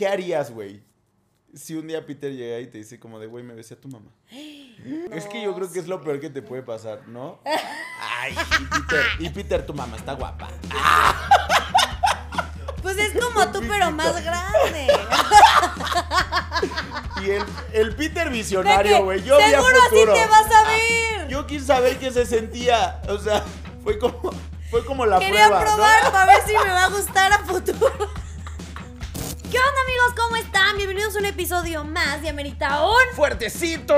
[0.00, 0.82] ¿qué harías, güey?
[1.52, 3.88] Si un día Peter llega y te dice como de, güey, me besé a tu
[3.88, 4.10] mamá.
[4.30, 7.38] es que yo creo que es lo peor que te puede pasar, ¿no?
[7.44, 10.48] Ay, y Peter, y Peter, tu mamá está guapa.
[12.82, 14.88] Pues es como tú, pero más grande.
[17.22, 17.44] Y el,
[17.74, 19.22] el Peter visionario, güey.
[19.22, 20.14] Yo vi a Seguro así futuro.
[20.14, 21.28] te vas a ver.
[21.28, 23.02] Yo quise saber qué se sentía.
[23.06, 23.44] O sea,
[23.84, 24.32] fue como,
[24.70, 25.60] fue como la Quería prueba.
[25.60, 25.74] ¿no?
[25.74, 28.10] probar para ver si me va a gustar a futuro.
[29.50, 30.14] ¿Qué onda, amigos?
[30.16, 30.76] ¿Cómo están?
[30.76, 33.14] Bienvenidos a un episodio más de Amerita Un.
[33.16, 33.94] ¡Fuertecito!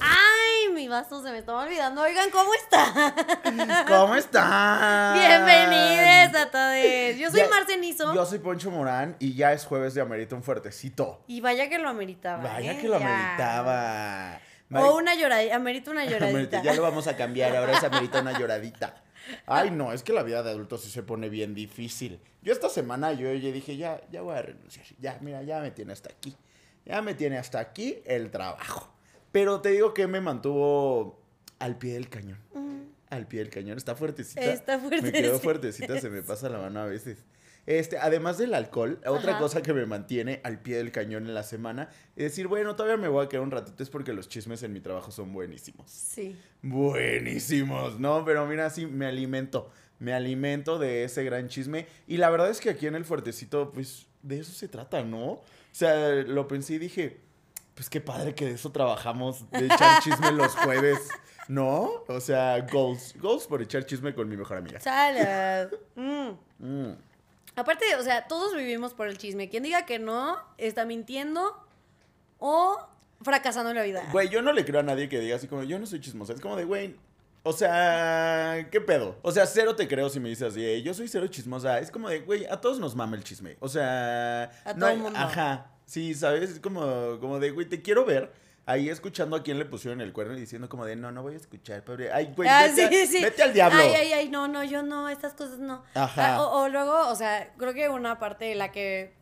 [0.00, 2.02] Ay, mi vaso se me estaba olvidando.
[2.02, 3.14] Oigan, ¿cómo están?
[3.88, 5.14] ¿Cómo están?
[5.18, 7.16] Bienvenidos a todos.
[7.18, 8.14] Yo soy Ya- Marcenizo.
[8.14, 11.22] Yo soy Poncho Morán y ya es jueves de Amerita un fuertecito.
[11.26, 12.42] Y vaya que lo ameritaba.
[12.42, 12.78] Vaya ¿eh?
[12.80, 13.06] que lo Ya.
[13.06, 14.40] ameritaba.
[14.72, 15.54] O una lloradita.
[15.56, 16.62] Amerita una lloradita.
[16.62, 19.02] Ya lo vamos a cambiar, ahora es amerita una lloradita.
[19.46, 22.18] Ay, no, es que la vida de adulto sí se pone bien difícil.
[22.42, 24.86] Yo esta semana yo ya dije, ya, ya voy a renunciar.
[25.00, 26.34] Ya, mira, ya me tiene hasta aquí.
[26.86, 28.90] Ya me tiene hasta aquí el trabajo.
[29.32, 31.20] Pero te digo que me mantuvo
[31.58, 32.38] al pie del cañón.
[33.10, 33.76] Al pie del cañón.
[33.76, 34.40] Está fuertecita.
[34.40, 35.38] Está Me quedo fuertecita.
[35.40, 37.18] fuertecita, se me pasa la mano a veces.
[37.68, 41.42] Este, además del alcohol, otra cosa que me mantiene al pie del cañón en la
[41.42, 44.62] semana es decir, bueno, todavía me voy a quedar un ratito, es porque los chismes
[44.62, 45.90] en mi trabajo son buenísimos.
[45.90, 46.34] Sí.
[46.62, 48.24] Buenísimos, ¿no?
[48.24, 49.70] Pero mira, sí, me alimento.
[49.98, 51.86] Me alimento de ese gran chisme.
[52.06, 55.32] Y la verdad es que aquí en el fuertecito, pues, de eso se trata, ¿no?
[55.32, 57.20] O sea, lo pensé y dije,
[57.74, 61.06] pues qué padre que de eso trabajamos, de echar chisme los jueves,
[61.48, 62.02] ¿no?
[62.08, 63.14] O sea, goals.
[63.20, 64.80] Goals por echar chisme con mi mejor amiga.
[64.80, 65.78] Salud.
[65.96, 66.30] Mm.
[66.60, 67.07] Mm.
[67.58, 69.48] Aparte, o sea, todos vivimos por el chisme.
[69.48, 71.56] Quien diga que no, está mintiendo
[72.38, 72.78] o
[73.22, 74.08] fracasando en la vida.
[74.12, 76.32] Güey, yo no le creo a nadie que diga así como, yo no soy chismosa.
[76.32, 76.94] Es como de, güey,
[77.42, 79.16] o sea, ¿qué pedo?
[79.22, 81.78] O sea, cero te creo si me dices así, "Ey, yo soy cero chismosa.
[81.80, 83.56] Es como de, güey, a todos nos mama el chisme.
[83.60, 85.18] O sea, A no todo hay- el mundo.
[85.18, 86.50] Ajá, sí, ¿sabes?
[86.50, 88.32] Es como, como de, güey, te quiero ver.
[88.70, 91.32] Ahí escuchando a quién le pusieron el cuerno y diciendo como de, no, no voy
[91.34, 92.12] a escuchar, pobre.
[92.12, 93.22] Ay, güey, Ah, vete, a- sí, sí.
[93.24, 93.78] vete al diablo.
[93.80, 95.82] Ay, ay, ay, no, no, yo no, estas cosas no.
[95.94, 96.36] Ajá.
[96.36, 99.16] Ah, o, o luego, o sea, creo que una parte de la que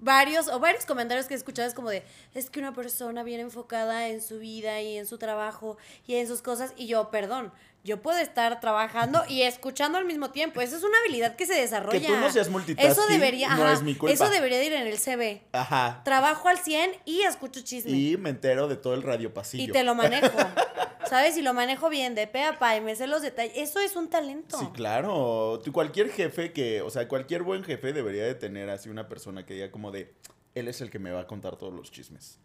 [0.00, 2.02] varios o varios comentarios que he escuchado es como de,
[2.34, 6.26] es que una persona bien enfocada en su vida y en su trabajo y en
[6.26, 10.60] sus cosas y yo, perdón, yo puedo estar trabajando y escuchando al mismo tiempo.
[10.60, 11.98] Esa es una habilidad que se desarrolla.
[11.98, 14.12] Que tú no seas multitasking Eso debería, no ajá, es mi culpa.
[14.12, 15.42] Eso debería de ir en el CV.
[15.52, 16.02] Ajá.
[16.04, 17.92] Trabajo al 100 y escucho chisme.
[17.92, 19.64] Y me entero de todo el radio pasillo.
[19.64, 20.28] Y te lo manejo.
[21.08, 21.36] ¿Sabes?
[21.38, 23.52] Y lo manejo bien, de pe a pa, y me sé los detalles.
[23.56, 24.58] Eso es un talento.
[24.58, 25.60] Sí, claro.
[25.64, 29.44] Tú, cualquier jefe que, o sea, cualquier buen jefe debería de tener así una persona
[29.46, 30.14] que diga como de,
[30.54, 32.38] él es el que me va a contar todos los chismes.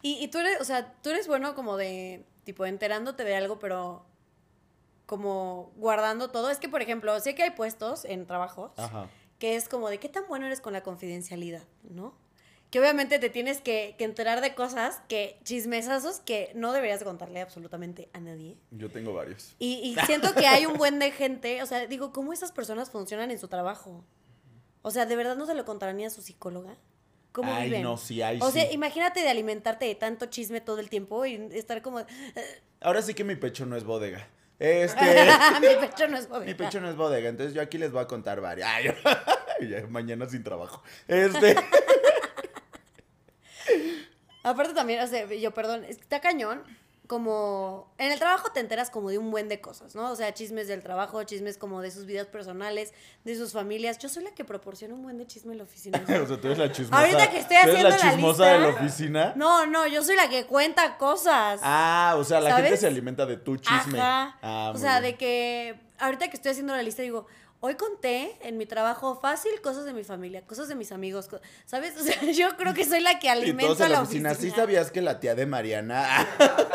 [0.00, 3.58] Y, y tú eres, o sea, tú eres bueno como de, tipo, enterándote de algo,
[3.58, 4.06] pero
[5.12, 6.48] como guardando todo.
[6.48, 9.10] Es que, por ejemplo, sé que hay puestos en trabajos Ajá.
[9.38, 12.14] que es como de qué tan bueno eres con la confidencialidad, ¿no?
[12.70, 17.42] Que obviamente te tienes que, que enterar de cosas que, chismesazos que no deberías contarle
[17.42, 18.56] absolutamente a nadie.
[18.70, 19.54] Yo tengo varios.
[19.58, 22.88] Y, y siento que hay un buen de gente, o sea, digo, ¿cómo esas personas
[22.88, 24.02] funcionan en su trabajo?
[24.80, 26.78] O sea, ¿de verdad no se lo contarán ni a su psicóloga?
[27.32, 27.82] ¿Cómo Ay, viven?
[27.82, 31.34] no, sí, ay, o sea, imagínate de alimentarte de tanto chisme todo el tiempo y
[31.52, 32.00] estar como...
[32.80, 34.26] Ahora sí que mi pecho no es bodega.
[34.64, 35.00] Este,
[35.60, 36.46] Mi pecho no es bodega.
[36.46, 38.68] mi pecho no es bodega, entonces yo aquí les voy a contar varias.
[38.70, 38.94] Ay,
[39.68, 40.84] ya, mañana sin trabajo.
[41.08, 41.56] Este,
[44.44, 46.62] Aparte también, o sea, yo, perdón, está cañón.
[47.12, 50.10] Como en el trabajo te enteras como de un buen de cosas, ¿no?
[50.10, 53.98] O sea, chismes del trabajo, chismes como de sus vidas personales, de sus familias.
[53.98, 55.98] Yo soy la que proporciona un buen de chisme en la oficina.
[56.22, 57.02] o sea, tú eres la chismosa.
[57.02, 59.32] Ahorita que estoy ¿tú eres haciendo la la chismosa lista- de la oficina.
[59.36, 61.60] No, no, yo soy la que cuenta cosas.
[61.62, 64.00] Ah, o sea, la gente se alimenta de tu chisme.
[64.00, 64.38] Ajá.
[64.40, 65.12] Ah, o sea, bien.
[65.12, 67.26] de que ahorita que estoy haciendo la lista digo,
[67.64, 71.28] hoy conté en mi trabajo fácil cosas de mi familia, cosas de mis amigos,
[71.64, 71.94] ¿sabes?
[72.00, 74.32] O sea, yo creo que soy la que Y alimenta todos a la la oficina.
[74.32, 74.50] oficina.
[74.54, 76.26] ¿Sí sabías que la tía de Mariana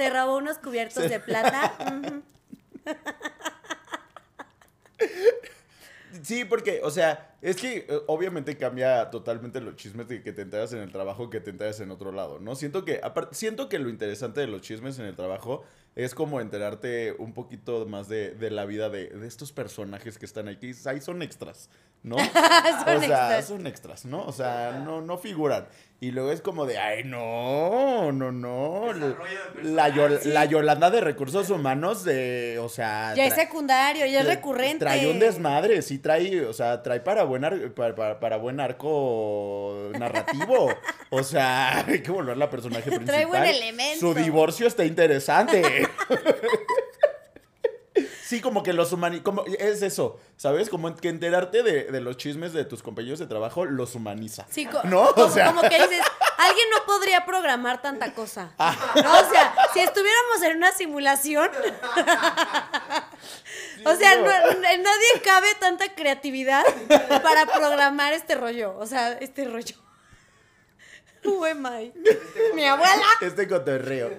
[0.00, 1.74] Se robó unos cubiertos de plata.
[6.22, 10.42] Sí, porque, o sea, es que eh, obviamente cambia totalmente los chismes de que te
[10.42, 12.56] enteras en el trabajo que te enteras en otro lado, ¿no?
[12.56, 15.64] Siento que, aparte, siento que lo interesante de los chismes en el trabajo
[15.96, 20.26] es como enterarte un poquito más de, de la vida de, de estos personajes que
[20.26, 21.68] están dices, ahí son extras,
[22.02, 22.16] ¿no?
[22.18, 23.46] Son o sea, extras.
[23.46, 24.24] son extras, ¿no?
[24.24, 25.66] O sea, no, no figuran.
[26.02, 28.86] Y luego es como de, ay, no, no, no.
[29.62, 33.12] La, Yol- la Yolanda de Recursos Humanos, de, o sea...
[33.14, 34.78] Ya es secundario, ya es recurrente.
[34.78, 38.60] Trae un desmadre, sí trae, o sea, trae para buen, ar- para, para- para buen
[38.60, 40.72] arco narrativo.
[41.10, 43.06] O sea, hay que volver la personaje principal.
[43.06, 44.00] Trae buen elemento.
[44.00, 45.62] Su divorcio está interesante.
[48.30, 49.24] Sí, como que los humaniza.
[49.58, 50.70] Es eso, ¿sabes?
[50.70, 54.46] Como que enterarte de, de los chismes de tus compañeros de trabajo los humaniza.
[54.48, 55.02] Sí, co- ¿No?
[55.02, 56.00] O como, sea- como que dices,
[56.38, 58.52] alguien no podría programar tanta cosa.
[58.56, 58.72] Ah.
[59.02, 59.12] ¿no?
[59.20, 61.50] O sea, si estuviéramos en una simulación,
[63.84, 64.26] o sea, no.
[64.26, 66.62] no- en nadie cabe tanta creatividad
[67.24, 68.76] para programar este rollo.
[68.78, 69.74] O sea, este rollo.
[71.24, 71.92] Who am I?
[72.54, 73.06] Mi abuela.
[73.22, 74.12] Este cotorreo.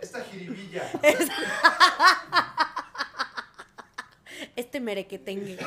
[0.00, 0.88] Esta jiribilla.
[4.56, 5.58] Este merequetengue.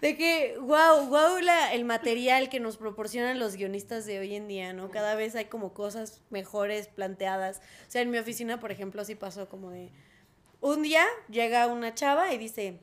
[0.00, 4.48] De que, wow, wow, la, el material que nos proporcionan los guionistas de hoy en
[4.48, 4.90] día, ¿no?
[4.90, 7.58] Cada vez hay como cosas mejores planteadas.
[7.86, 9.90] O sea, en mi oficina, por ejemplo, así pasó como de...
[10.60, 12.80] Un día llega una chava y dice,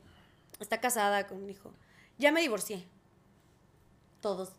[0.60, 1.72] está casada con un hijo.
[2.18, 2.86] Ya me divorcié.
[4.20, 4.52] Todos.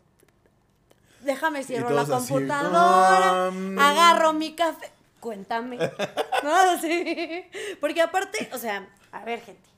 [1.21, 4.91] Déjame cierro la así, computadora, um, agarro mi café.
[5.23, 5.77] Cuéntame.
[6.43, 7.45] No, sí.
[7.79, 9.69] Porque aparte, o sea, a ver, gente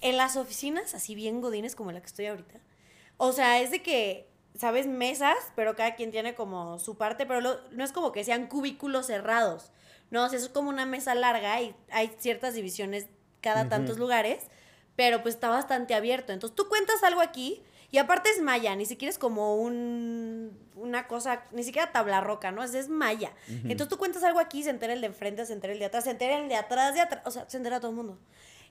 [0.00, 2.58] en las oficinas, así bien godines como la que estoy ahorita,
[3.18, 4.86] o sea, es de que, ¿sabes?
[4.86, 8.46] Mesas, pero cada quien tiene como su parte, pero lo- no es como que sean
[8.46, 9.70] cubículos cerrados,
[10.10, 13.06] no, o sea, es como una mesa larga y hay ciertas divisiones
[13.42, 14.46] cada tantos lugares,
[14.96, 16.32] pero pues está bastante abierto.
[16.32, 17.62] Entonces tú cuentas algo aquí
[17.92, 22.50] y aparte es malla, ni siquiera es como un, una cosa, ni siquiera tabla roca,
[22.50, 22.64] ¿no?
[22.64, 23.34] Es, es malla.
[23.48, 26.04] Entonces tú cuentas algo aquí, se entera el de enfrente, se entera el de atrás,
[26.04, 28.18] se entera el de atrás, de atrás, o sea, se entera todo el mundo.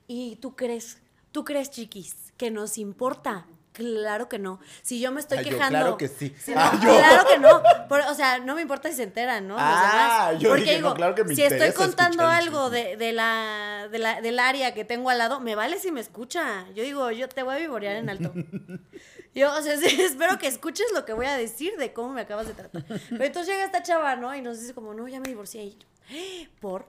[0.07, 3.45] Y tú crees, tú crees, chiquis, que nos importa.
[3.73, 4.59] Claro que no.
[4.81, 5.79] Si yo me estoy Ah, yo, quejando.
[5.79, 6.35] claro que sí.
[6.37, 6.79] Si no, yo.
[6.97, 7.63] Claro que no.
[7.87, 9.53] Por- o sea, no me importa si se enteran, ¿no?
[9.55, 10.41] Los Ah, demás.
[10.43, 13.87] yo Porque dije, digo, no, claro que me si estoy contando algo de, de la,
[13.89, 16.65] de la, del área que tengo al lado, me vale si me escucha.
[16.75, 18.33] Yo digo, yo te voy a vivorear en alto.
[19.33, 22.19] Yo, o sea, sí, espero que escuches lo que voy a decir de cómo me
[22.21, 22.83] acabas de tratar.
[22.83, 24.35] Pero entonces llega esta chava, ¿no?
[24.35, 25.63] Y nos dice como, no, ya me divorcié.
[25.63, 26.49] Y yo, "¿Eh?
[26.59, 26.85] ¿por?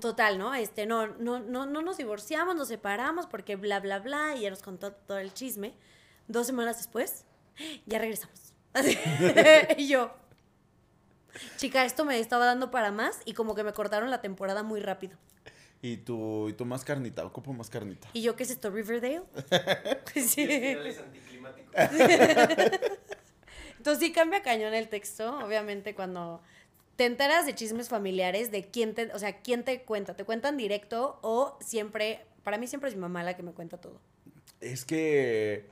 [0.00, 0.54] Total, ¿no?
[0.54, 4.36] Este, no, no, no, no nos divorciamos, nos separamos porque bla, bla, bla.
[4.36, 5.74] Y ya nos contó todo el chisme.
[6.28, 7.24] Dos semanas después,
[7.86, 8.52] ya regresamos.
[9.76, 10.12] Y yo,
[11.56, 14.80] chica, esto me estaba dando para más y como que me cortaron la temporada muy
[14.80, 15.16] rápido.
[15.82, 18.08] Y tú, y tú más carnita, ocupo más carnita.
[18.14, 19.22] ¿Y yo qué es esto, Riverdale?
[20.14, 20.42] sí.
[20.42, 21.70] Es anticlimático.
[23.76, 26.40] Entonces sí cambia cañón el texto, obviamente cuando
[26.96, 30.56] te enteras de chismes familiares, de quién te, o sea, quién te cuenta, te cuentan
[30.56, 34.00] directo o siempre, para mí siempre es mi mamá la que me cuenta todo.
[34.60, 35.66] Es que,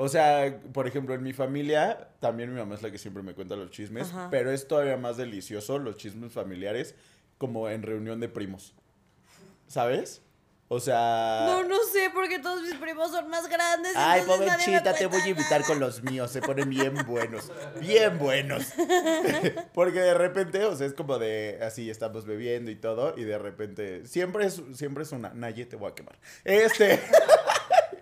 [0.00, 3.34] o sea, por ejemplo, en mi familia, también mi mamá es la que siempre me
[3.34, 4.28] cuenta los chismes, Ajá.
[4.30, 6.94] pero es todavía más delicioso los chismes familiares
[7.36, 8.76] como en reunión de primos.
[9.66, 10.22] ¿Sabes?
[10.68, 11.46] O sea...
[11.46, 13.94] No, no sé, porque todos mis primos son más grandes.
[13.96, 15.66] Ay, pobrecita, te voy a invitar nada.
[15.66, 17.50] con los míos, se ponen bien buenos,
[17.80, 18.66] bien buenos.
[19.74, 23.38] Porque de repente, o sea, es como de, así estamos bebiendo y todo, y de
[23.38, 26.18] repente, siempre es, siempre es una, Naye, te voy a quemar.
[26.44, 27.00] Este,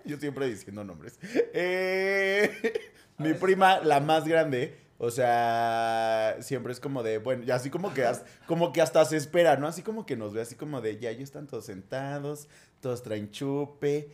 [0.07, 1.19] yo siempre diciendo nombres.
[1.53, 2.73] Eh,
[3.17, 7.93] mi prima, la más grande, o sea, siempre es como de, bueno, y así como
[7.93, 9.67] que, as- como que hasta se espera, ¿no?
[9.67, 12.47] Así como que nos ve así como de, ya, ya están todos sentados,
[12.81, 14.09] todos traen chupe.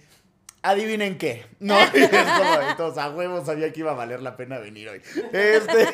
[0.61, 1.45] Adivinen qué.
[1.59, 4.59] No, y es como de, todos a huevos sabía que iba a valer la pena
[4.59, 5.01] venir hoy.
[5.31, 5.87] Este.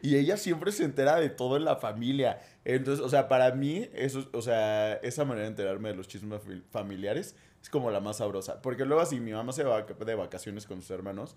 [0.00, 2.40] Y ella siempre se entera de todo en la familia.
[2.64, 6.40] Entonces, o sea, para mí, eso, o sea, esa manera de enterarme de los chismes
[6.40, 8.60] fami- familiares es como la más sabrosa.
[8.62, 11.36] Porque luego así mi mamá se va de vacaciones con sus hermanos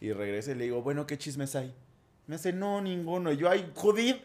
[0.00, 1.74] y regresa y le digo, bueno, ¿qué chismes hay?
[2.26, 3.32] Me hace, no, ninguno.
[3.32, 4.16] Y yo, ay, Judith,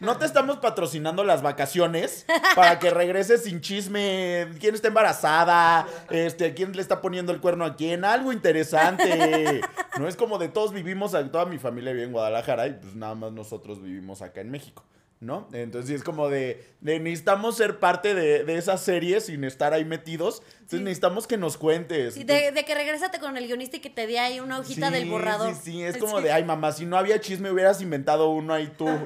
[0.00, 4.48] no te estamos patrocinando las vacaciones para que regreses sin chisme.
[4.60, 5.86] ¿Quién está embarazada?
[6.10, 8.04] Este, ¿Quién le está poniendo el cuerno a quién?
[8.04, 9.60] Algo interesante.
[9.98, 13.14] No es como de todos vivimos, toda mi familia vive en Guadalajara y pues nada
[13.14, 14.84] más nosotros vivimos acá en México.
[15.18, 15.48] ¿No?
[15.54, 19.84] Entonces es como de, de necesitamos ser parte de, de esa serie sin estar ahí
[19.84, 20.42] metidos.
[20.56, 20.84] Entonces Sí.
[20.84, 22.14] necesitamos que nos cuentes.
[22.14, 24.90] Sí, de, de que regrésate con el guionista y que te dé ahí una hojita
[24.90, 25.54] del borrador.
[25.54, 28.66] Sí, sí, es como de, ay mamá, si no había chisme hubieras inventado uno ahí
[28.76, 28.86] tú.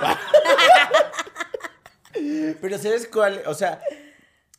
[2.61, 3.43] Pero ¿sabes cuál?
[3.47, 3.81] O sea,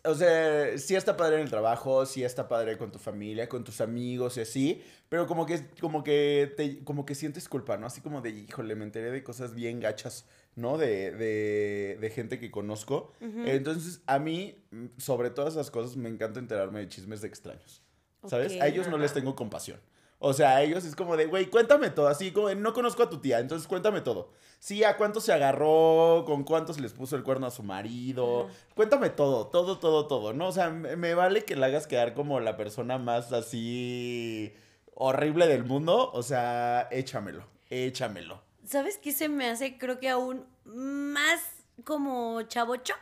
[0.03, 3.63] o sea, sí está padre en el trabajo, sí está padre con tu familia, con
[3.63, 7.85] tus amigos y así, pero como que, como que, te, como que sientes culpa, ¿no?
[7.87, 10.77] Así como de, híjole, me enteré de cosas bien gachas, ¿no?
[10.77, 13.11] De, de, de gente que conozco.
[13.19, 14.63] Entonces, a mí,
[14.97, 17.81] sobre todas esas cosas, me encanta enterarme de chismes de extraños,
[18.25, 18.59] ¿sabes?
[18.61, 19.79] A ellos no les tengo compasión.
[20.23, 22.07] O sea, ellos es como de, güey, cuéntame todo.
[22.07, 24.29] Así como, de, no conozco a tu tía, entonces cuéntame todo.
[24.59, 28.47] Sí, a cuántos se agarró, con cuántos les puso el cuerno a su marido.
[28.75, 30.49] Cuéntame todo, todo, todo, todo, ¿no?
[30.49, 34.53] O sea, me, me vale que la hagas quedar como la persona más así
[34.93, 36.11] horrible del mundo.
[36.13, 38.43] O sea, échamelo, échamelo.
[38.71, 39.77] ¿Sabes qué se me hace?
[39.77, 41.41] Creo que aún más
[41.83, 42.93] como chavocho.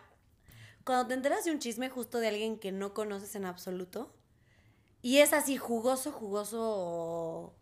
[0.84, 4.12] Cuando te enteras de un chisme justo de alguien que no conoces en absoluto.
[5.04, 7.54] Y es así jugoso, jugoso,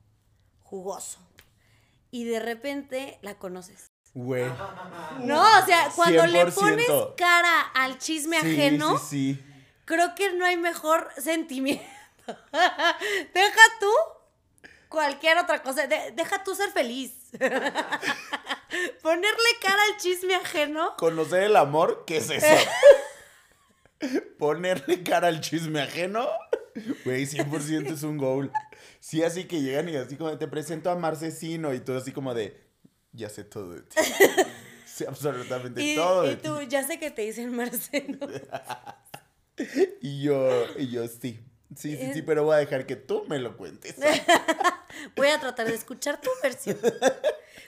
[0.63, 1.19] jugoso.
[2.09, 3.91] Y de repente la conoces.
[4.13, 4.45] Güey.
[5.19, 6.53] No, o sea, cuando le 100%.
[6.55, 6.87] pones
[7.17, 9.45] cara al chisme Sí, ajeno, sí, sí.
[9.85, 11.83] creo que no hay mejor sentimiento.
[13.33, 13.91] Deja tú
[14.89, 15.85] cualquier otra cosa.
[15.87, 17.16] de- deja tú ser feliz.
[19.01, 20.95] Ponerle cara al chisme ajeno.
[20.97, 22.45] Conocer el amor, ¿qué es eso?
[24.37, 26.27] Ponerle cara al chisme ajeno,
[27.03, 28.51] güey, 100% es un goal.
[28.99, 32.33] Sí, así que llegan y así como te presento a Marcesino y tú así como
[32.33, 32.59] de,
[33.13, 33.95] ya sé todo de ti.
[34.85, 36.47] Sé absolutamente Y, todo y de ti.
[36.47, 38.17] tú, ya sé que te dicen Marcelo.
[40.01, 41.39] Y yo, y yo sí.
[41.75, 43.95] Sí, sí, sí, pero voy a dejar que tú me lo cuentes.
[45.15, 46.77] Voy a tratar de escuchar tu versión.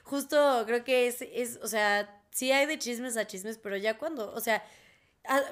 [0.03, 3.98] Justo creo que es, es, o sea, sí hay de chismes a chismes, pero ya
[3.98, 4.63] cuando, o sea,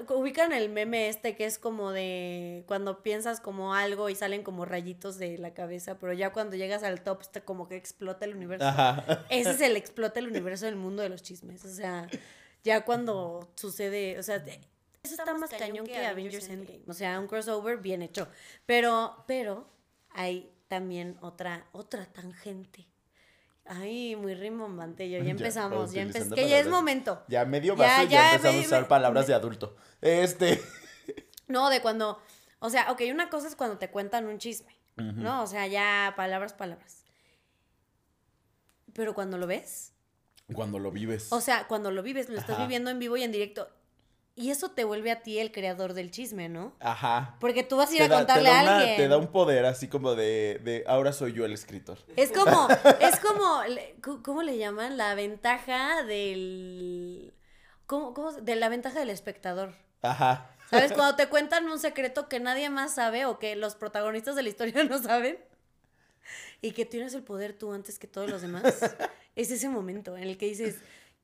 [0.10, 4.66] ubican el meme este que es como de cuando piensas como algo y salen como
[4.66, 8.36] rayitos de la cabeza, pero ya cuando llegas al top está como que explota el
[8.36, 8.66] universo.
[8.66, 9.26] Ajá.
[9.30, 11.64] Ese es el explota el universo del mundo de los chismes.
[11.66, 12.08] O sea,
[12.64, 14.60] ya cuando sucede, o sea, de-
[15.04, 16.82] eso está más cañón que Avengers Endgame.
[16.88, 18.28] O sea, un crossover bien hecho.
[18.66, 19.70] Pero, pero
[20.10, 22.88] hay también otra, otra tangente.
[23.66, 25.18] Ay, muy rimbombante yo.
[25.20, 26.34] Ya Ya, empezamos, ya empezamos.
[26.36, 27.24] Que ya es momento.
[27.28, 29.76] Ya medio Ya, vaso y ya, ya, empezamos me- a usar me- palabras de adulto.
[30.02, 30.62] Este.
[31.50, 32.22] No, de cuando,
[32.60, 35.44] o sea, ok, una cosa es cuando te cuentan un chisme, ¿no?
[35.44, 37.06] O sea, ya palabras, palabras.
[38.94, 39.94] Pero cuando lo ves,
[40.54, 41.32] Cuando lo vives.
[41.32, 43.70] O sea, cuando lo vives, lo estás viviendo en vivo y en directo.
[44.40, 46.76] Y eso te vuelve a ti el creador del chisme, ¿no?
[46.80, 47.36] Ajá.
[47.40, 48.98] Porque tú vas a ir Te a da, contarle a una- alguien.
[48.98, 51.98] te da un poder así como de, de ahora soy yo el escritor.
[52.16, 52.68] Es como,
[53.02, 53.62] es como,
[54.24, 54.96] ¿cómo le llaman?
[54.96, 57.34] La ventaja del...
[57.88, 59.74] ¿Cómo, cómo De la ventaja del espectador.
[60.04, 60.52] Ajá.
[60.70, 60.92] ¿Sabes?
[60.96, 64.50] Cuando te cuentan un secreto que nadie más sabe o que los protagonistas de la
[64.50, 65.40] historia no saben
[66.62, 68.64] y que tienes el poder tú antes que todos los demás,
[69.36, 70.76] es ese momento en el que dices,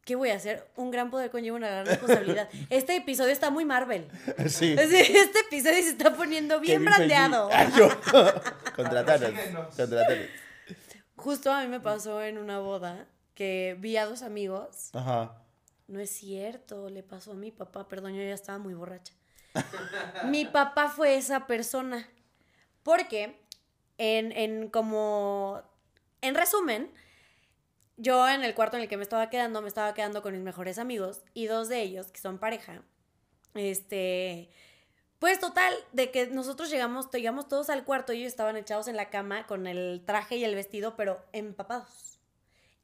[0.05, 0.67] ¿qué voy a hacer?
[0.75, 2.50] Un gran poder conlleva una gran responsabilidad.
[2.69, 4.07] Este episodio está muy Marvel.
[4.48, 4.75] Sí.
[4.77, 7.50] Este episodio se está poniendo bien brandeado.
[8.75, 9.31] Contratanos.
[9.31, 9.75] Patrocínenos.
[9.75, 10.27] Contratanos.
[11.15, 14.89] Justo a mí me pasó en una boda que vi a dos amigos.
[14.93, 15.38] Ajá.
[15.88, 19.13] No es cierto, le pasó a mi papá, perdón, yo ya estaba muy borracha.
[20.25, 22.10] mi papá fue esa persona.
[22.83, 23.39] Porque,
[23.98, 25.62] en, en como,
[26.22, 26.91] en resumen,
[27.97, 30.41] yo en el cuarto en el que me estaba quedando, me estaba quedando con mis
[30.41, 32.81] mejores amigos y dos de ellos, que son pareja,
[33.53, 34.50] este,
[35.19, 38.95] pues total, de que nosotros llegamos, llegamos todos al cuarto y ellos estaban echados en
[38.97, 42.19] la cama con el traje y el vestido, pero empapados.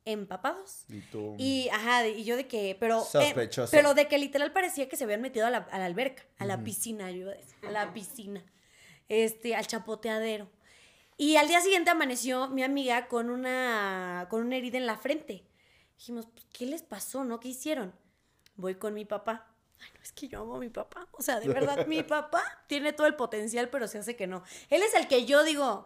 [0.06, 0.86] Empapados.
[0.88, 1.36] Y tú.
[1.38, 3.02] Y, ajá, y yo de que, pero...
[3.02, 3.70] eh, Sospechoso.
[3.72, 6.46] pero de que literal parecía que se habían metido a la, a la alberca, a
[6.46, 8.44] la piscina, yo iba a decir, a la piscina,
[9.10, 10.50] este, al chapoteadero.
[11.22, 15.44] Y al día siguiente amaneció mi amiga con una, con una herida en la frente.
[15.98, 17.42] Dijimos, pues, ¿qué les pasó, no?
[17.42, 17.94] ¿Qué hicieron?
[18.56, 19.52] Voy con mi papá.
[19.82, 21.10] Ay, no, es que yo amo a mi papá.
[21.12, 24.44] O sea, de verdad, mi papá tiene todo el potencial, pero se hace que no.
[24.70, 25.86] Él es el que yo digo,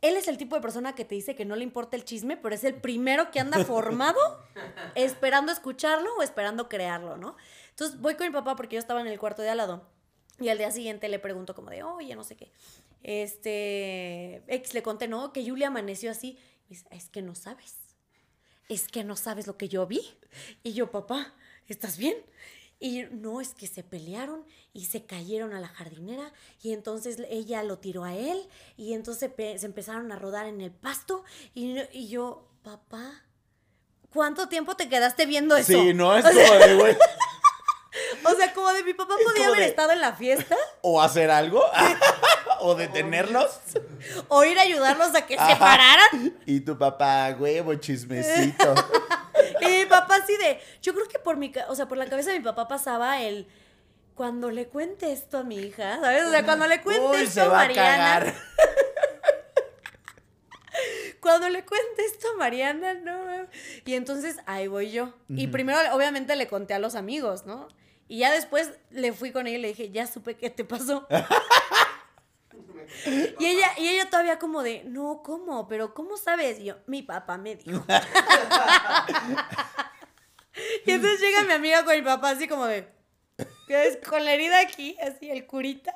[0.00, 2.38] él es el tipo de persona que te dice que no le importa el chisme,
[2.38, 4.18] pero es el primero que anda formado
[4.94, 7.36] esperando escucharlo o esperando crearlo, ¿no?
[7.68, 9.86] Entonces voy con mi papá porque yo estaba en el cuarto de al lado
[10.40, 12.50] y al día siguiente le pregunto como de, oye, no sé qué.
[13.02, 16.38] Este, ex le conté, no, que Julia amaneció así.
[16.68, 17.76] Me dice, es que no sabes.
[18.68, 20.00] Es que no sabes lo que yo vi.
[20.62, 21.34] Y yo, papá,
[21.68, 22.16] ¿estás bien?
[22.80, 26.32] Y no, es que se pelearon y se cayeron a la jardinera
[26.62, 30.46] y entonces ella lo tiró a él y entonces se, pe- se empezaron a rodar
[30.46, 31.22] en el pasto
[31.54, 33.22] y, y yo, papá,
[34.12, 35.72] ¿cuánto tiempo te quedaste viendo eso?
[35.72, 36.96] Sí, no es o, como sea, de, güey.
[38.24, 41.30] o sea, como de mi papá podía haber de- estado en la fiesta O hacer
[41.30, 41.62] algo.
[42.62, 43.60] O detenerlos.
[44.28, 46.38] o ir a ayudarlos a que se pararan.
[46.46, 48.74] Y tu papá, huevo, chismecito.
[49.60, 52.30] Y mi papá así de, yo creo que por mi, o sea, por la cabeza
[52.30, 53.46] de mi papá pasaba el
[54.14, 56.26] cuando le cuente esto a mi hija, ¿sabes?
[56.26, 58.34] O sea, cuando le cuente Uy, esto se va a Mariana, cagar.
[61.20, 63.46] cuando le cuente esto a Mariana, no.
[63.84, 65.14] Y entonces ahí voy yo.
[65.28, 67.68] Y primero obviamente le conté a los amigos, ¿no?
[68.08, 71.06] Y ya después le fui con ella y le dije, "Ya supe qué te pasó."
[71.10, 71.24] me
[72.50, 72.71] contó mi papá.
[73.38, 75.68] Y ella, y ella todavía como de, no, ¿cómo?
[75.68, 76.58] Pero ¿cómo sabes?
[76.60, 77.84] Y yo, mi papá me dijo.
[80.86, 82.88] y entonces llega mi amiga con mi papá así como de,
[83.66, 83.98] ¿qué es?
[84.06, 85.94] Con la herida aquí, así, el curita.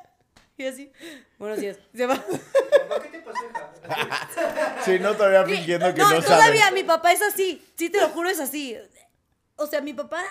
[0.59, 0.91] Y así,
[1.37, 1.77] buenos días.
[1.93, 2.15] Se va.
[2.15, 4.79] Papá, ¿qué te pasó, hija?
[4.85, 6.35] Sí, no, todavía fingiendo que no, no, sabe.
[6.35, 7.63] todavía mi papá es así.
[7.75, 8.75] Sí, te lo juro, es así.
[9.55, 10.23] O sea, mi papá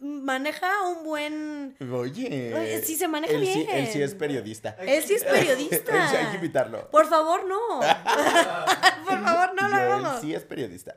[0.00, 1.76] maneja un buen...
[1.92, 2.54] Oye.
[2.54, 3.70] Oye, sí se maneja él Sí, bien.
[3.70, 4.76] él sí es periodista.
[4.80, 5.96] Él sí es periodista.
[6.04, 6.90] Él sí hay que invitarlo.
[6.90, 7.80] Por favor, no.
[9.06, 10.20] Por favor, no lo Yo, él hagamos.
[10.20, 10.96] sí es periodista.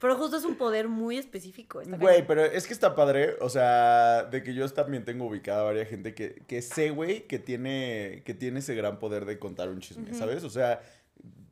[0.00, 1.82] Pero justo es un poder muy específico.
[1.86, 5.64] Güey, pero es que está padre, o sea, de que yo también tengo ubicada a
[5.64, 9.68] varias gente que, que sé, güey, que tiene, que tiene ese gran poder de contar
[9.68, 10.44] un chisme, ¿sabes?
[10.44, 10.80] O sea,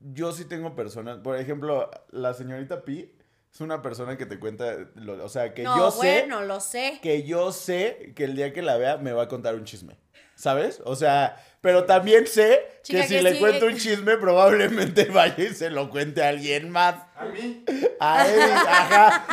[0.01, 3.13] yo sí tengo personas, por ejemplo, la señorita Pi
[3.55, 6.59] es una persona que te cuenta, lo- o sea, que no, yo sé, bueno, lo
[6.61, 6.99] sé.
[7.03, 9.97] que yo sé que el día que la vea me va a contar un chisme,
[10.35, 10.83] ¿sabes?
[10.85, 13.73] O sea, pero también sé Chica, que si que le sí, cuento eh.
[13.73, 16.97] un chisme probablemente vaya y se lo cuente a alguien más.
[17.15, 17.65] A mí.
[18.01, 19.27] A él, ajá.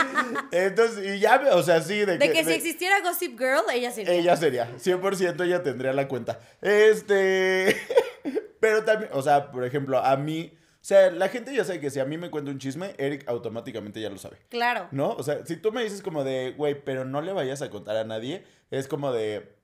[0.51, 3.89] Entonces, y ya, o sea, sí, de, De que si de- existiera Gossip Girl, ella
[3.91, 4.13] sería.
[4.13, 6.39] ella sería, 100% ella tendría la cuenta.
[6.61, 7.75] Este,
[8.59, 11.89] pero también, o sea, por ejemplo, a mí, o sea, la gente ya sabe que
[11.91, 14.38] si a mí me cuenta un chisme, Eric automáticamente ya lo sabe.
[14.50, 14.88] Claro.
[14.91, 15.11] ¿No?
[15.11, 17.97] O sea, si tú me dices como de, güey, pero no le vayas a contar
[17.97, 19.55] a nadie, es como de...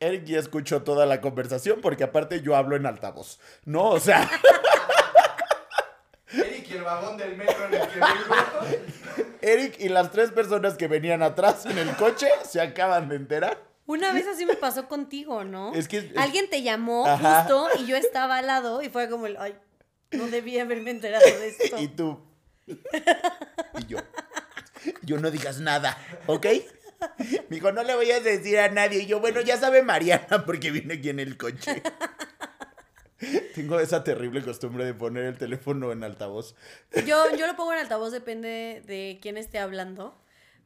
[0.00, 3.88] Eric ya escuchó toda la conversación porque aparte yo hablo en altavoz, ¿no?
[3.90, 4.28] O sea,
[6.32, 9.26] Eric y el vagón del metro en el que vengo.
[9.42, 13.58] Eric y las tres personas que venían atrás en el coche se acaban de enterar.
[13.86, 15.74] Una vez así me pasó contigo, ¿no?
[15.74, 17.42] Es que- es- Alguien te llamó Ajá.
[17.44, 19.54] justo y yo estaba al lado y fue como el, ay,
[20.12, 21.78] no debía haberme enterado de esto.
[21.80, 22.20] Y tú.
[22.66, 23.98] Y yo.
[25.02, 26.46] Yo no digas nada, ¿ok?
[27.28, 29.02] Me dijo, no le vayas a decir a nadie.
[29.02, 31.82] Y yo, bueno, ya sabe Mariana porque viene aquí en el coche.
[33.54, 36.56] Tengo esa terrible costumbre de poner el teléfono en altavoz.
[37.06, 40.20] Yo, yo lo pongo en altavoz, depende de quién esté hablando.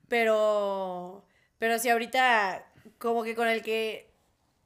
[0.09, 1.27] Pero,
[1.59, 2.65] pero si ahorita,
[2.99, 4.11] como que con el que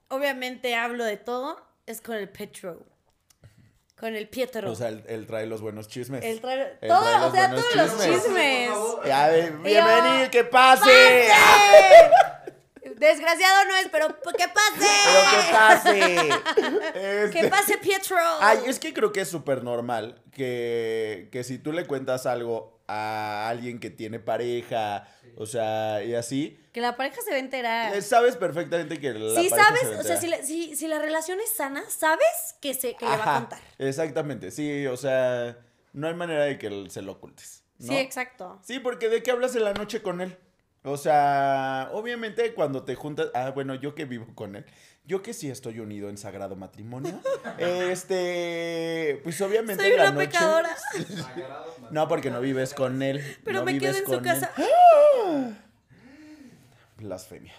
[0.09, 2.87] obviamente hablo de todo, es con el Petro.
[4.01, 4.71] Con el Pietro.
[4.73, 6.25] O sea, él, él trae los buenos chismes.
[6.25, 8.71] el trae- él todo, trae o sea, todos los chismes.
[9.07, 11.29] Ya, bienvenido, yo, que pase.
[11.29, 12.11] ¡Pase!
[12.97, 14.91] Desgraciado no es, pero que pase.
[15.05, 16.29] Pero que pase.
[17.31, 18.17] Que Este- pase Pietro.
[18.41, 22.80] Ay, es que creo que es súper normal que, que si tú le cuentas algo
[22.93, 27.41] a alguien que tiene pareja, o sea, y así, Que la pareja se va a
[27.41, 28.03] enterar.
[28.03, 30.45] sabes perfectamente que la Si pareja sabes, se va a o sea, enterar.
[30.45, 33.41] si la, si, si la relación es sana, sabes que, se, que le va a
[33.41, 33.61] contar.
[33.79, 35.57] Exactamente, sí, o sea,
[35.93, 37.63] no hay manera de que se lo ocultes.
[37.79, 37.87] ¿no?
[37.89, 38.59] Sí, exacto.
[38.63, 40.37] Sí, porque ¿de qué hablas en la noche con él?
[40.83, 44.65] O sea, obviamente cuando te juntas, ah, bueno, yo que vivo con él,
[45.11, 47.21] yo que sí estoy unido en sagrado matrimonio,
[47.59, 50.77] este, pues obviamente Soy en la una noche, pecadora.
[51.91, 54.23] No porque no vives con él, Pero no me quedo en su con él.
[54.23, 54.53] casa.
[56.99, 57.53] Blasfemia.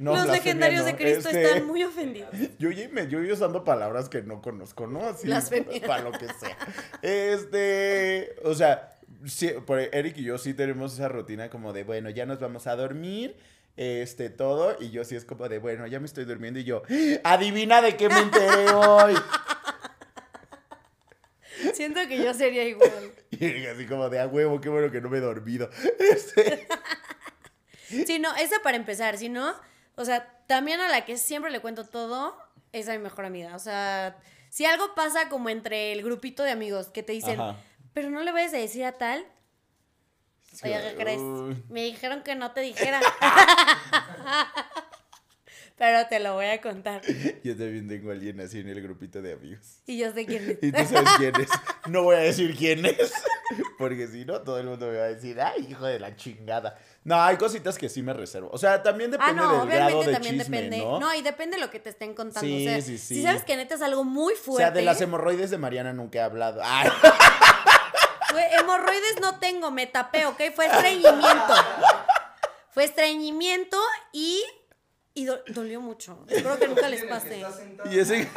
[0.00, 2.30] No, Los blasfemia legendarios de no, Cristo este, están muy ofendidos.
[2.58, 5.06] Yo me yo usando palabras que no conozco, ¿no?
[5.06, 5.86] Así, Blasfemia.
[5.86, 6.58] para lo que sea.
[7.02, 9.52] Este, o sea, sí,
[9.92, 13.36] Eric y yo sí tenemos esa rutina como de, bueno, ya nos vamos a dormir,
[13.78, 16.82] este, todo, y yo sí es como de, bueno, ya me estoy durmiendo, y yo,
[17.22, 19.14] adivina de qué me enteré hoy.
[21.74, 22.90] Siento que yo sería igual.
[23.40, 25.70] Y así como de, a huevo, qué bueno que no me he dormido.
[28.06, 29.16] Sí, no, esa para empezar.
[29.16, 29.54] Si no,
[29.94, 32.36] o sea, también a la que siempre le cuento todo
[32.72, 33.56] es a mi mejor amiga.
[33.56, 34.18] O sea,
[34.50, 37.56] si algo pasa como entre el grupito de amigos que te dicen, Ajá.
[37.94, 39.24] pero no le vayas a decir a tal.
[40.64, 41.20] Oye, ¿qué crees?
[41.68, 43.00] Me dijeron que no te dijera.
[45.76, 47.02] pero te lo voy a contar.
[47.44, 49.80] Yo también tengo a alguien así en el grupito de amigos.
[49.86, 50.58] Y yo sé quién es.
[50.60, 51.48] Y tú sabes quién es.
[51.88, 53.12] No voy a decir quién es.
[53.78, 56.76] Porque si no, todo el mundo me va a decir, ay, hijo de la chingada.
[57.04, 58.50] No, hay cositas que sí me reservo.
[58.52, 60.78] O sea, también Ah, depende no, del grado obviamente de también chisme, depende.
[60.84, 61.00] ¿no?
[61.00, 61.14] ¿no?
[61.14, 62.40] y depende de lo que te estén contando.
[62.46, 63.14] Sí, o sea, sí, sí.
[63.14, 64.64] Si sabes que neta es algo muy o fuerte.
[64.64, 66.60] sea, de las hemorroides de Mariana nunca he hablado.
[66.64, 66.90] Ay,
[68.38, 70.40] Güey, hemorroides no tengo, me tapé, ¿ok?
[70.54, 71.54] Fue estreñimiento.
[72.70, 73.76] Fue estreñimiento
[74.12, 74.44] y.
[75.14, 76.24] Y do- dolió mucho.
[76.28, 77.44] Espero que nunca les pase.
[77.90, 78.28] y ese...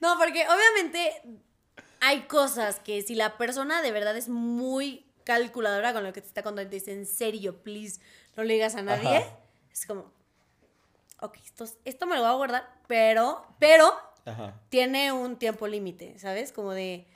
[0.00, 1.22] No, porque obviamente
[2.00, 6.26] hay cosas que si la persona de verdad es muy calculadora con lo que te
[6.26, 8.00] está contando y te dice, en serio, please,
[8.36, 9.26] no le digas a nadie, Ajá.
[9.72, 10.12] es como,
[11.20, 14.54] ok, esto, esto me lo voy a guardar, pero, pero Ajá.
[14.68, 16.52] tiene un tiempo límite, ¿sabes?
[16.52, 17.06] Como de,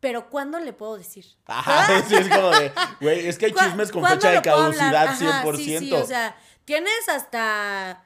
[0.00, 1.24] pero ¿cuándo le puedo decir?
[1.46, 5.06] Ajá, sí, es como de, güey, es que hay ¿Cuá- chismes con fecha de caducidad
[5.08, 5.56] Ajá, 100%.
[5.56, 8.04] Sí, sí, o sea, tienes hasta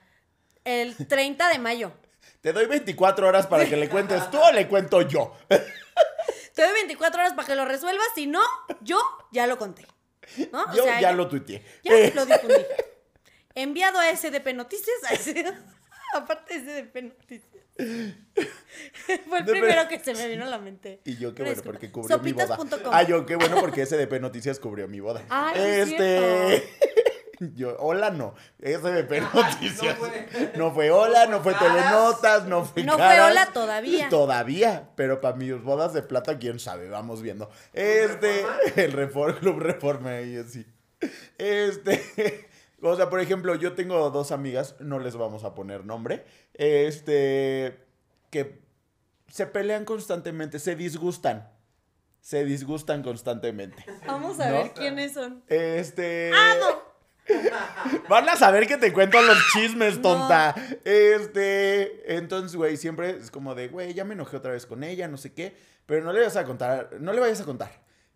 [0.64, 1.92] el 30 de mayo.
[2.40, 5.32] Te doy 24 horas para que le cuentes tú o le cuento yo.
[6.54, 8.40] Te doy 24 horas para que lo resuelvas, si no,
[8.80, 8.98] yo
[9.32, 9.86] ya lo conté.
[10.52, 10.62] ¿no?
[10.64, 11.62] O Yo sea, ya lo tuiteé.
[11.84, 12.54] Ya lo difundí.
[13.54, 14.96] Enviado a SDP Noticias.
[16.14, 17.55] Aparte de SDP Noticias.
[17.76, 21.00] Fue el No, primero pero- que se me vino a la mente.
[21.04, 22.56] Y yo qué bueno porque cubrió mi boda.
[22.56, 22.92] Sopitas.com.
[22.94, 25.22] Ah, yo qué bueno porque SDP Noticias cubrió mi boda.
[25.30, 26.68] Ah, es este
[27.54, 29.82] Yo, hola no, SDP Noticias.
[29.84, 30.28] no fue.
[30.56, 31.68] No fue hola, no fue Caras.
[31.74, 34.08] Telenotas, no fue No fue hola todavía.
[34.08, 37.50] Todavía, pero para mis bodas de plata, quién sabe, vamos viendo.
[37.74, 40.66] Este, el Reform, Club Reforma y así.
[41.36, 42.48] Este,
[42.82, 47.78] o sea, por ejemplo, yo tengo dos amigas, no les vamos a poner nombre, este,
[48.30, 48.60] que
[49.28, 51.50] se pelean constantemente, se disgustan,
[52.20, 53.84] se disgustan constantemente.
[54.06, 54.54] Vamos a ¿No?
[54.58, 55.42] ver quiénes son.
[55.48, 56.30] Este.
[56.34, 56.82] ¡Ah,
[58.08, 60.02] Van a saber que te cuento los chismes, No.
[60.02, 60.54] tonta.
[60.84, 62.14] Este.
[62.16, 65.16] Entonces, güey, siempre es como de, güey, ya me enojé otra vez con ella, no
[65.16, 65.56] sé qué.
[65.86, 67.70] Pero no le vayas a contar, no le vayas a contar.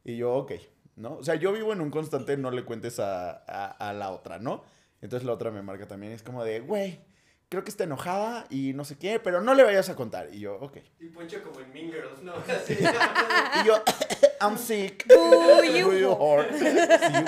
[0.04, 0.52] Y yo, ok,
[1.00, 1.14] ¿no?
[1.14, 4.38] O sea, yo vivo en un constante, no le cuentes a, a- a la otra,
[4.38, 4.62] ¿no?
[5.00, 6.12] Entonces la otra me marca también.
[6.12, 7.00] Es como de, güey,
[7.48, 10.28] creo que está enojada y no sé qué, pero no le vayas a contar.
[10.32, 10.76] Y yo, ok.
[11.00, 12.34] Y Poncho como en Mean Girls, ¿no?
[12.48, 12.74] Así.
[12.74, 13.82] Y yo,
[14.40, 15.06] I'm sick.
[15.08, 16.48] Boo, you whore.
[16.58, 16.64] Sí,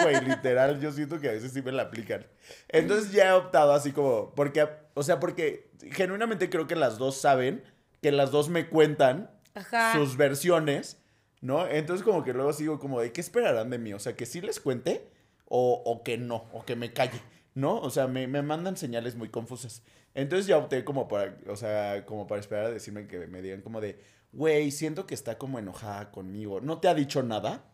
[0.03, 2.27] güey, literal, yo siento que a veces sí me la aplican.
[2.69, 7.21] Entonces ya he optado así como, porque, o sea, porque genuinamente creo que las dos
[7.21, 7.65] saben,
[8.03, 9.95] que las dos me cuentan Ajá.
[9.95, 10.99] sus versiones,
[11.43, 11.69] ¿no?
[11.69, 13.93] Entonces como que luego sigo como de, ¿qué esperarán de mí?
[13.93, 15.07] O sea, que sí les cuente
[15.47, 17.21] o, o que no, o que me calle,
[17.55, 17.79] ¿no?
[17.79, 19.83] O sea, me, me mandan señales muy confusas.
[20.15, 23.61] Entonces ya opté como para, o sea, como para esperar a decirme que me digan
[23.61, 23.99] como de,
[24.33, 26.61] güey, siento que está como enojada conmigo.
[26.61, 27.65] ¿No te ha dicho nada?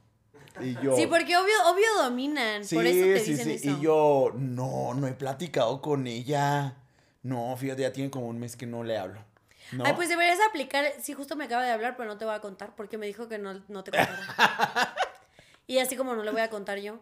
[0.61, 0.97] Y yo...
[0.97, 2.65] Sí, porque obvio, obvio dominan.
[2.65, 3.69] Sí, por eso te sí, dicen sí.
[3.69, 3.79] eso.
[3.79, 6.79] Y yo, no, no he platicado con ella.
[7.23, 9.21] No, fíjate, ya tiene como un mes que no le hablo.
[9.73, 9.85] ¿No?
[9.85, 10.93] Ay, pues deberías aplicar.
[11.01, 13.29] Sí, justo me acaba de hablar, pero no te voy a contar porque me dijo
[13.29, 14.97] que no, no te contara.
[15.67, 17.01] y así como no le voy a contar yo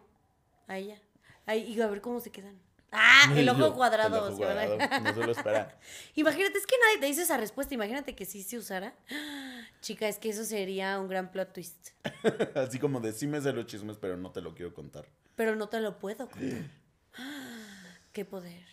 [0.67, 1.01] a ella.
[1.45, 2.59] Ay, y a ver cómo se quedan.
[2.89, 4.29] Ah, el ojo cuadrado.
[4.29, 5.77] el No se lo espera.
[6.15, 7.73] Imagínate, es que nadie te dice esa respuesta.
[7.73, 8.95] Imagínate que sí se usara.
[9.81, 11.89] Chica, es que eso sería un gran plot twist.
[12.55, 15.05] Así como de sí me sé los chismes, pero no te lo quiero contar.
[15.35, 16.61] Pero no te lo puedo contar.
[18.13, 18.65] Qué poder.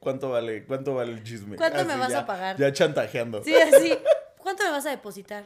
[0.00, 1.56] ¿Cuánto vale, cuánto vale el chisme?
[1.56, 2.56] ¿Cuánto me vas ya- a pagar?
[2.56, 3.44] Ya chantajeando.
[3.44, 3.96] Sí, así.
[4.38, 5.44] ¿Cuánto me vas a depositar?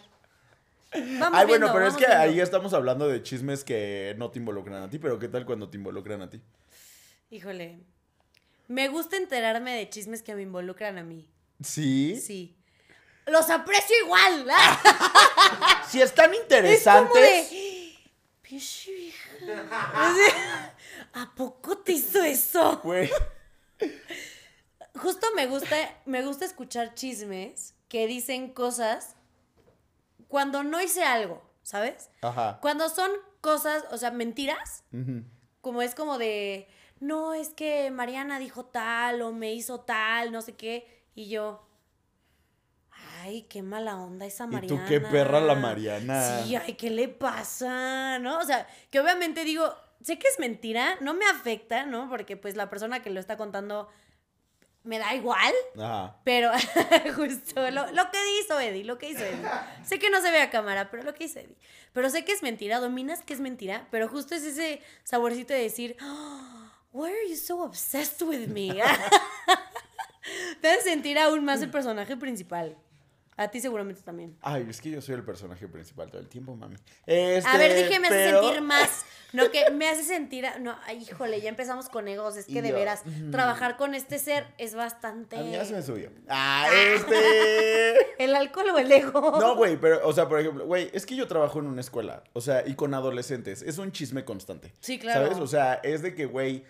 [0.93, 2.23] Vamos Ay, bueno, viendo, pero es que viendo.
[2.23, 5.69] ahí estamos hablando de chismes que no te involucran a ti, pero ¿qué tal cuando
[5.69, 6.41] te involucran a ti?
[7.31, 7.81] Híjole.
[8.69, 11.29] Me gusta enterarme de chismes que me involucran a mí.
[11.63, 12.21] Sí.
[12.25, 12.57] Sí.
[13.27, 14.47] Los aprecio igual.
[15.89, 17.51] Si están Es como interesantes.
[17.51, 17.95] de.
[18.43, 19.31] "Pinche vieja".
[19.95, 20.23] Así,
[21.15, 22.81] ¿A poco te hizo eso?
[22.83, 23.11] Güey.
[24.97, 25.77] Justo me gusta,
[26.07, 29.17] me gusta escuchar chismes que dicen cosas
[30.29, 32.11] cuando no hice algo, ¿sabes?
[32.23, 32.59] Ajá.
[32.61, 34.85] Cuando son cosas, o sea, mentiras,
[35.61, 36.69] como es como de,
[37.01, 41.67] no, es que Mariana dijo tal o me hizo tal, no sé qué, y yo,
[43.21, 44.83] ay, qué mala onda esa Y Mariana.
[44.83, 46.43] tú qué perra la Mariana.
[46.45, 48.19] Sí, ay, ¿qué le pasa?
[48.21, 48.39] ¿No?
[48.39, 52.09] O sea, que obviamente digo, sé que es mentira, no me afecta, ¿no?
[52.09, 53.89] Porque pues la persona que lo está contando
[54.85, 56.17] me da igual, Ajá.
[56.25, 56.51] pero
[57.17, 59.49] justo lo, lo que hizo Eddie, lo que hizo Eddie.
[59.85, 61.57] Sé que no se ve a cámara, pero lo que hizo Eddie.
[61.93, 65.61] Pero sé que es mentira, dominas que es mentira, pero justo es ese saborcito de
[65.63, 68.79] decir, "Oh, why are you so obsessed with me?
[70.61, 72.77] Te hace sentir aún más el personaje principal.
[73.37, 74.37] A ti seguramente también.
[74.43, 76.77] Ay, es que yo soy el personaje principal todo el tiempo, mami.
[77.07, 79.05] Este, A ver, dije, me hace pero- sentir más.
[79.35, 80.47] No, que me hace sentir.
[80.61, 82.37] No, ay, híjole, ya empezamos con egos.
[82.37, 85.37] Es Y que de yo, veras, trabajar con este ser es bastante.
[85.37, 86.09] A mí ya se me subió.
[86.29, 88.15] Ah, este.
[88.23, 89.37] ¿El alcohol o el ego?
[89.41, 92.23] No, güey, pero, o sea, por ejemplo, güey, es que yo trabajo en una escuela,
[92.33, 93.63] o sea, y con adolescentes.
[93.63, 94.73] Es un chisme constante.
[94.79, 95.25] Sí, claro.
[95.27, 95.39] ¿Sabes?
[95.43, 96.65] O sea, es de que, güey,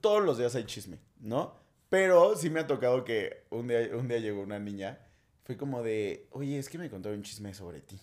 [0.00, 1.54] todos los días hay chisme, ¿no?
[1.90, 4.98] Pero sí me ha tocado que un día, un día llegó una niña,
[5.44, 8.00] fue como de, oye, es que me contaron un chisme sobre ti.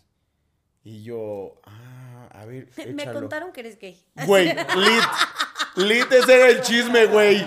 [0.84, 4.02] Y yo, ah, a ver, Me contaron que eres gay.
[4.26, 5.04] Güey, lit.
[5.76, 7.46] Lit, ese era el chisme, güey.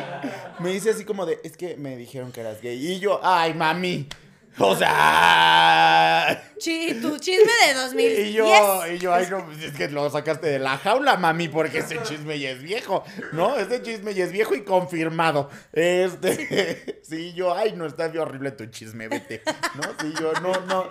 [0.61, 2.93] Me dice así como de, es que me dijeron que eras gay.
[2.93, 4.09] Y yo, ay, mami.
[4.59, 6.43] O sea.
[6.59, 8.19] Chi- tu chisme de 2010.
[8.29, 11.49] Y yo, y yo, ay, no, pues es que lo sacaste de la jaula, mami,
[11.49, 13.57] porque ese chisme ya es viejo, ¿no?
[13.57, 15.51] Ese chisme ya es viejo y confirmado.
[15.73, 19.43] Este, sí, yo, ay, no, está bien horrible tu chisme, vete,
[19.75, 19.83] ¿no?
[20.01, 20.89] Sí, yo, no, no.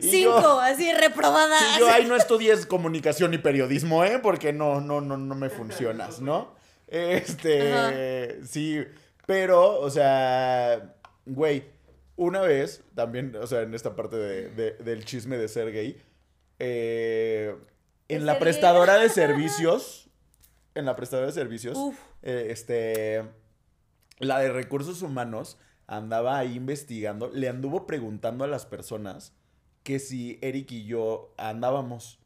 [0.00, 1.58] Y Cinco, yo- así reprobada.
[1.58, 4.18] Sí, yo ahí no estudies comunicación y periodismo, ¿eh?
[4.22, 6.54] Porque no, no, no, no me funcionas, ¿no?
[6.88, 8.84] Este, sí,
[9.26, 10.92] pero, o sea,
[11.24, 11.64] güey,
[12.16, 16.00] una vez, también, o sea, en esta parte de- de- del chisme de ser gay,
[16.58, 17.56] eh,
[18.08, 20.08] en ¿De la prestadora de servicios,
[20.74, 21.76] en la prestadora de servicios,
[22.22, 23.24] eh, este,
[24.18, 29.32] la de recursos humanos andaba ahí investigando, le anduvo preguntando a las personas
[29.82, 32.18] que si Eric y yo andábamos.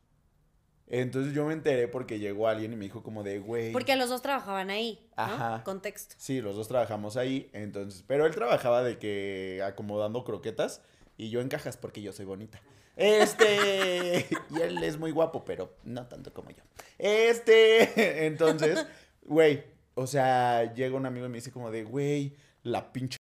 [0.90, 3.72] Entonces yo me enteré porque llegó alguien y me dijo como de, güey.
[3.72, 5.22] Porque los dos trabajaban ahí, ¿no?
[5.22, 5.62] Ajá.
[5.64, 6.14] Contexto.
[6.18, 10.82] Sí, los dos trabajamos ahí, entonces, pero él trabajaba de que acomodando croquetas
[11.18, 12.60] y yo en cajas porque yo soy bonita.
[12.96, 16.62] Este, y él es muy guapo, pero no tanto como yo.
[16.96, 18.86] Este, entonces,
[19.22, 23.18] güey, o sea, llega un amigo y me dice como de, güey, la pinche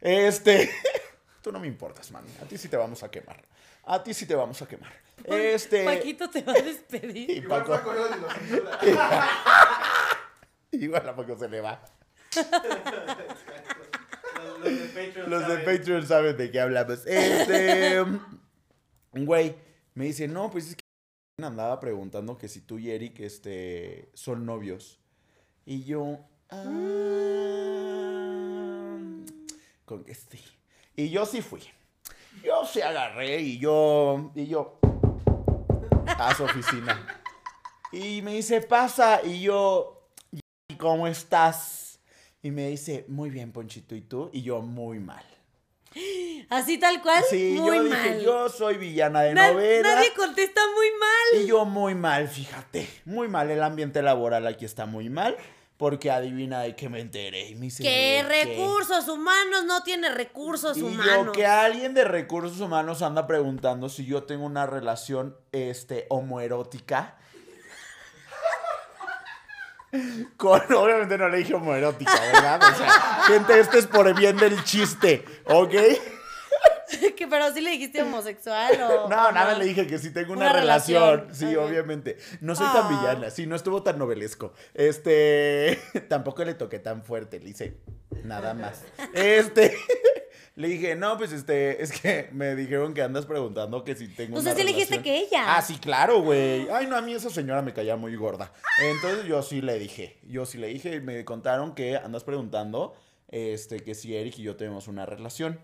[0.00, 0.70] Este,
[1.42, 3.42] tú no me importas, mami, a ti sí te vamos a quemar.
[3.84, 4.92] A ti sí te vamos a quemar.
[5.24, 7.30] Este, Paquito te va a despedir.
[7.30, 8.78] y Igual Paco, Paco no lo censura.
[10.72, 11.82] igual a Paco se le va.
[14.64, 15.64] Los, los de Patreon Los de saben.
[15.64, 17.06] Patreon saben de qué hablamos.
[17.06, 18.04] Este.
[19.12, 19.56] Güey,
[19.94, 20.84] me dice, no, pues es que
[21.44, 25.00] andaba preguntando que si tú y Eric este, son novios.
[25.66, 26.20] Y yo.
[26.48, 26.60] "Ah,
[29.84, 30.40] con que sí.
[30.94, 31.62] Y yo sí fui.
[32.44, 34.30] Yo sí agarré y yo.
[34.34, 34.78] Y yo.
[36.06, 37.22] A su oficina.
[37.92, 39.20] Y me dice, pasa.
[39.24, 40.08] Y yo.
[40.68, 42.00] "¿Y ¿Cómo estás?
[42.42, 44.30] Y me dice, muy bien, Ponchito, ¿y tú?
[44.32, 45.24] Y yo, muy mal.
[46.48, 47.22] Así tal cual.
[47.28, 48.02] Sí, muy yo mal.
[48.04, 49.96] dije, yo soy villana de Na- novela.
[49.96, 51.42] Nadie contesta muy mal.
[51.42, 52.88] Y yo muy mal, fíjate.
[53.04, 55.36] Muy mal, el ambiente laboral aquí está muy mal.
[55.80, 57.48] Porque adivina de qué me enteré.
[57.48, 59.64] Y me dice, ¿Qué "¿De recursos humanos?
[59.64, 61.26] No tiene recursos Y humanos.
[61.28, 67.16] yo que alguien de recursos humanos anda preguntando si yo tengo una relación este, homoerótica.
[70.36, 72.60] Con, obviamente no le dije homoerótica, ¿verdad?
[72.62, 72.90] O sea,
[73.26, 75.74] gente, este es por el bien del chiste, ¿ok?
[77.16, 79.08] que, pero sí le dijiste homosexual o.
[79.10, 81.20] No, o nada, le dije que sí tengo una, Una relación.
[81.20, 82.16] relación, Sí, obviamente.
[82.40, 82.88] No soy tan Ah.
[82.88, 84.52] villana, sí, no estuvo tan novelesco.
[84.74, 87.76] Este, tampoco le toqué tan fuerte, le hice
[88.24, 88.84] nada más.
[89.14, 89.74] Este,
[90.56, 94.32] le dije, no, pues este, es que me dijeron que andas preguntando que si tengo
[94.34, 95.56] Pues una así le dijiste que ella.
[95.56, 96.68] Ah, sí, claro, güey.
[96.70, 98.52] Ay, no, a mí esa señora me caía muy gorda.
[98.82, 102.94] Entonces yo sí le dije, yo sí le dije y me contaron que andas preguntando,
[103.28, 105.60] este, que si Eric y yo tenemos una relación,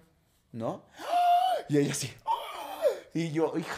[0.53, 0.85] ¿no?
[1.69, 2.13] Y ella sí.
[3.15, 3.75] Y yo, hija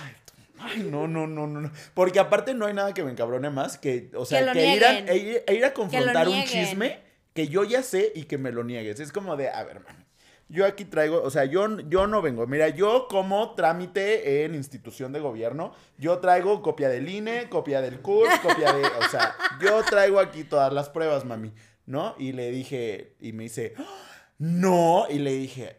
[0.60, 1.70] Ay, no, no, no, no.
[1.94, 4.84] Porque aparte no hay nada que me encabrone más que, o sea, Que que, ir,
[4.84, 6.98] a, e ir- e ir a confrontar un chisme
[7.32, 8.98] que yo ya sé y que me lo niegues.
[8.98, 10.04] Es como de, a ver, mami,
[10.48, 12.44] yo aquí traigo, o sea, yo, yo no vengo.
[12.48, 18.00] Mira, yo como trámite en institución de gobierno, yo traigo copia del INE, copia del
[18.00, 21.52] CURS, copia de, o sea, yo traigo aquí todas las pruebas, mami,
[21.86, 22.16] ¿no?
[22.18, 23.84] Y le dije, y me dice, "¡Ah!
[24.38, 25.76] no, y le dije,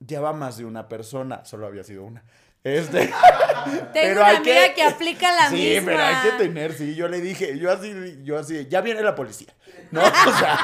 [0.00, 2.24] ya va más de una persona, solo había sido una.
[2.64, 3.06] Este,
[3.64, 5.92] Tengo pero una hay amiga que- que, aplica la sí, misma.
[5.92, 9.14] pero hay que tener, sí, yo le dije, yo así, yo así, ya viene la
[9.14, 9.54] policía,
[9.90, 10.02] ¿no?
[10.28, 10.58] O sea,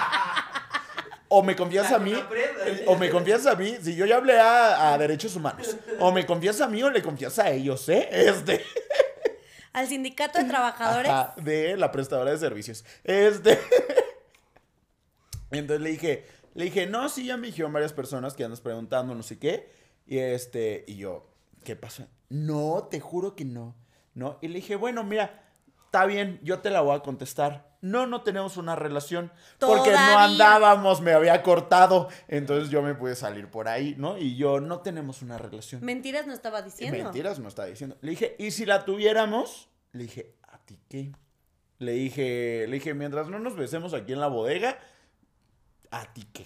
[1.29, 2.15] o me confías a mí,
[2.87, 6.25] o me confías a mí, si yo ya hablé a, a derechos humanos, o me
[6.27, 8.09] confías a mí o le confías a ellos, ¿eh?
[8.13, 8.65] Este,
[9.73, 11.11] Al sindicato de trabajadores.
[11.11, 12.85] ajá, de la prestadora de servicios.
[13.05, 13.59] Este,
[15.51, 16.25] entonces le dije,
[16.57, 19.71] le dije, no, sí, ya me dijeron varias personas que andas preguntando, no sé qué,
[20.07, 21.29] y este, y yo,
[21.65, 22.07] ¿qué pasó?
[22.31, 23.77] No, te juro que no,
[24.15, 24.39] ¿no?
[24.41, 25.45] Y le dije, bueno, mira,
[25.85, 27.77] está bien, yo te la voy a contestar.
[27.83, 29.31] No, no tenemos una relación.
[29.61, 32.09] Porque no andábamos, me había cortado.
[32.27, 34.17] Entonces yo me pude salir por ahí, ¿no?
[34.17, 35.85] Y yo, no tenemos una relación.
[35.85, 37.05] Mentiras no estaba diciendo.
[37.05, 37.99] Mentiras no está diciendo.
[38.01, 39.69] Le dije, ¿y si la tuviéramos?
[39.93, 41.13] Le dije, ¿a ti qué?
[41.79, 44.79] Le dije, le dije, mientras no nos besemos aquí en la bodega,
[45.91, 46.45] ¿a ti qué?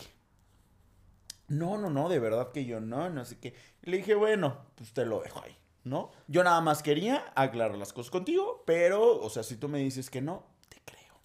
[1.49, 3.55] No, no, no, de verdad que yo no, no sé qué.
[3.83, 6.13] Le dije, bueno, pues te lo dejo ahí, ¿no?
[6.29, 10.11] Yo nada más quería aclarar las cosas contigo, pero, o sea, si tú me dices
[10.11, 11.21] que no, te creo,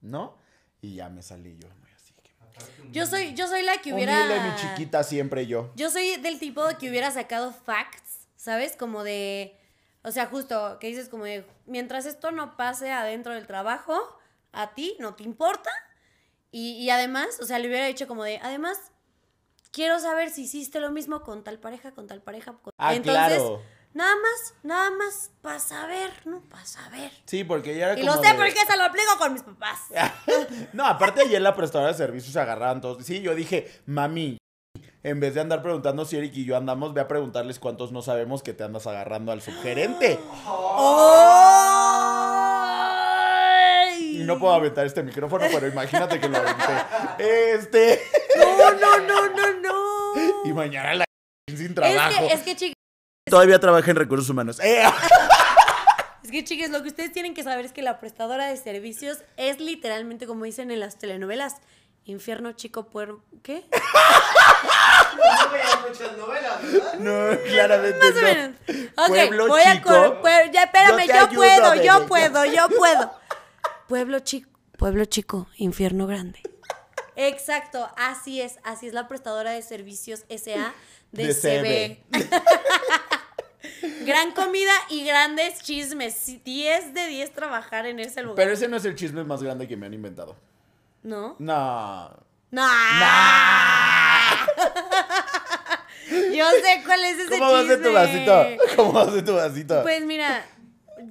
[0.00, 0.38] ¿no?
[0.80, 2.14] Y ya me salí yo muy así.
[2.22, 4.14] que- Yo soy, yo soy la que hubiera.
[4.24, 5.70] Humilde, mi chiquita, siempre yo.
[5.76, 8.76] Yo soy del tipo que hubiera sacado facts, ¿sabes?
[8.76, 9.56] Como de.
[10.02, 11.46] O sea, justo que dices como de.
[11.66, 13.94] Mientras esto no pase adentro del trabajo,
[14.52, 15.68] a ti no te importa.
[16.52, 18.38] Y, y además, o sea, le hubiera dicho como de.
[18.42, 18.78] Además,
[19.72, 22.54] quiero saber si hiciste lo mismo con tal pareja, con tal pareja.
[22.62, 23.62] con- Ah, Entonces, claro.
[23.94, 26.40] nada más, nada más para saber, ¿no?
[26.48, 27.12] Para saber.
[27.26, 29.42] Sí, porque ya era Y como lo sé de- porque se lo aplico con mis
[29.42, 29.78] papás.
[30.72, 33.04] no, aparte ayer la prestadora de servicios se agarraban todos.
[33.06, 34.38] Sí, yo dije, mami,
[35.02, 38.02] En vez de andar preguntando si Eric y yo andamos, ve a preguntarles cuántos no
[38.02, 40.18] sabemos que te andas agarrando al subgerente.
[40.44, 41.46] ¡Ay!
[44.20, 46.72] Y no puedo aventar este micrófono, pero imagínate que lo aventé.
[47.18, 48.02] Este.
[48.38, 49.70] No, no, no, no, no.
[50.44, 51.04] Y mañana la
[51.48, 52.28] sin Es trabajo.
[52.28, 52.74] que, es que, chicas,
[53.28, 54.58] Todavía trabaja en recursos humanos.
[54.60, 54.82] ¡Eh!
[56.24, 59.18] es que, chicas, lo que ustedes tienen que saber es que la prestadora de servicios
[59.36, 61.56] es literalmente como dicen en las telenovelas.
[62.04, 63.22] Infierno chico puerco.
[63.42, 63.64] ¿Qué?
[65.16, 66.94] No veas muchas novelas, ¿verdad?
[66.98, 68.22] No, claramente Más o no.
[68.22, 68.56] menos.
[68.96, 69.90] Ok, Pueblo voy a chico.
[70.22, 73.19] pue- ya, espérame, Yo te yo, ayudo, puedo, yo puedo, yo puedo.
[73.90, 74.48] Pueblo chico,
[74.78, 76.38] pueblo chico, infierno grande.
[77.16, 80.72] Exacto, así es, así es la prestadora de servicios SA
[81.10, 82.20] de, De CB.
[84.06, 86.14] Gran comida y grandes chismes.
[86.14, 88.36] Sí, 10 de 10 trabajar en ese lugar.
[88.36, 90.36] Pero ese no es el chisme más grande que me han inventado.
[91.02, 91.34] ¿No?
[91.40, 92.10] No.
[92.52, 92.62] No.
[96.32, 97.98] Yo sé cuál es ese ¿Cómo vas de tu chisme.
[97.98, 98.46] vasito?
[98.76, 99.82] ¿Cómo vas de tu vasito?
[99.82, 100.46] Pues mira,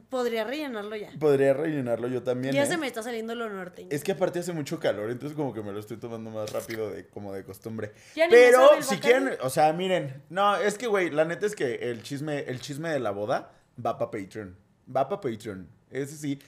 [0.10, 1.12] podría rellenarlo ya.
[1.20, 2.54] Podría rellenarlo yo también.
[2.54, 2.68] Ya ¿eh?
[2.68, 3.90] se me está saliendo lo norteño.
[3.92, 6.90] Es que aparte hace mucho calor, entonces como que me lo estoy tomando más rápido
[6.90, 7.94] de como de costumbre.
[8.30, 12.04] Pero si quieren, o sea, miren, no, es que güey, la neta es que el
[12.04, 13.52] chisme, el chisme de la boda
[13.84, 14.56] va para Patreon.
[14.96, 15.68] Va para Patreon.
[15.92, 16.40] Ese sí.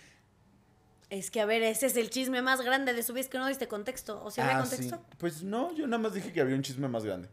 [1.10, 3.46] Es que, a ver, ese es el chisme más grande de su vez que no
[3.48, 4.24] diste contexto.
[4.24, 4.96] ¿O si había Ah, contexto?
[4.96, 5.16] sí.
[5.18, 7.28] Pues no, yo nada más dije que había un chisme más grande.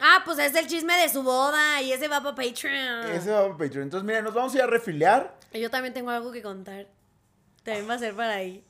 [0.00, 3.10] Ah, pues es el chisme de su boda y ese va para Patreon.
[3.12, 3.84] Ese va para Patreon.
[3.84, 5.38] Entonces, miren, nos vamos a ir a refiliar.
[5.52, 6.86] Yo también tengo algo que contar.
[7.62, 8.64] También va a ser para ahí.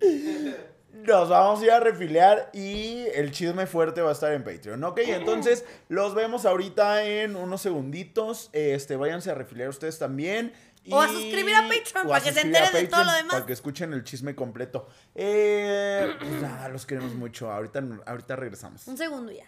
[0.92, 4.82] Nos vamos a ir a refiliar y el chisme fuerte va a estar en Patreon,
[4.82, 4.98] ¿ok?
[5.04, 8.48] Entonces, los vemos ahorita en unos segunditos.
[8.54, 10.54] Este, váyanse a refiliar ustedes también.
[10.90, 13.34] O a suscribir a Patreon para que se enteren de todo lo demás.
[13.34, 14.88] Para que escuchen el chisme completo.
[15.14, 17.50] Eh, pues nada, los queremos mucho.
[17.50, 18.86] Ahorita, ahorita regresamos.
[18.86, 19.44] Un segundo ya.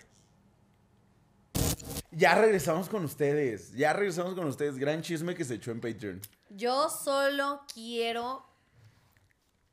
[2.11, 3.73] Ya regresamos con ustedes.
[3.75, 4.79] Ya regresamos con ustedes.
[4.79, 6.21] Gran chisme que se echó en Patreon.
[6.51, 8.45] Yo solo quiero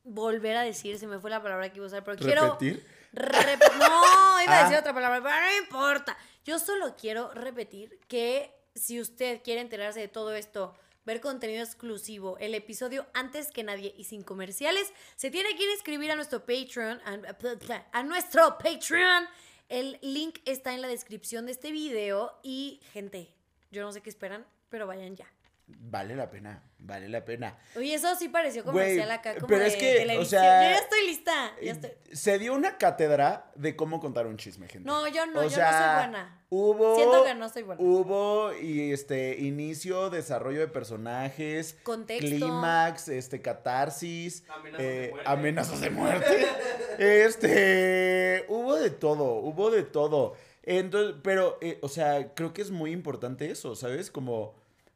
[0.04, 2.44] volver a decir, se me fue la palabra que iba a usar, pero quiero...
[2.60, 2.86] ¿Repetir?
[3.14, 4.80] Rep- no, iba a decir Ah.
[4.82, 6.18] otra palabra, pero no importa.
[6.44, 12.38] Yo solo quiero repetir que si usted quiere enterarse de todo esto, ver contenido exclusivo,
[12.40, 17.00] el episodio antes que nadie y sin comerciales, se tiene que inscribir a nuestro Patreon,
[17.06, 19.26] a, a nuestro Patreon.
[19.68, 23.34] El link está en la descripción de este video y gente,
[23.72, 25.35] yo no sé qué esperan, pero vayan ya.
[25.68, 26.62] Vale la pena.
[26.78, 27.58] Vale la pena.
[27.76, 30.26] Oye, eso sí pareció comercial acá, como pero de es que, o televisión.
[30.42, 31.52] sea, yo ya estoy lista.
[31.62, 34.86] ya estoy- Eh, Se dio una cátedra de cómo contar un chisme, gente.
[34.88, 36.42] No, yo no, O yo no sea, soy buena.
[36.50, 36.96] Hubo.
[36.96, 37.82] Siento que no soy buena.
[37.82, 42.28] Hubo y este inicio, desarrollo de personajes, Contexto.
[42.28, 45.30] clímax, este catarsis, Amenazas de eh, muerte.
[45.32, 46.46] amenazas de muerte.
[47.00, 50.36] este, hubo de todo, hubo de todo.
[50.64, 54.12] Entonces, pero, eh, o sea, creo que es muy importante eso, ¿sabes?
[54.12, 54.56] Como,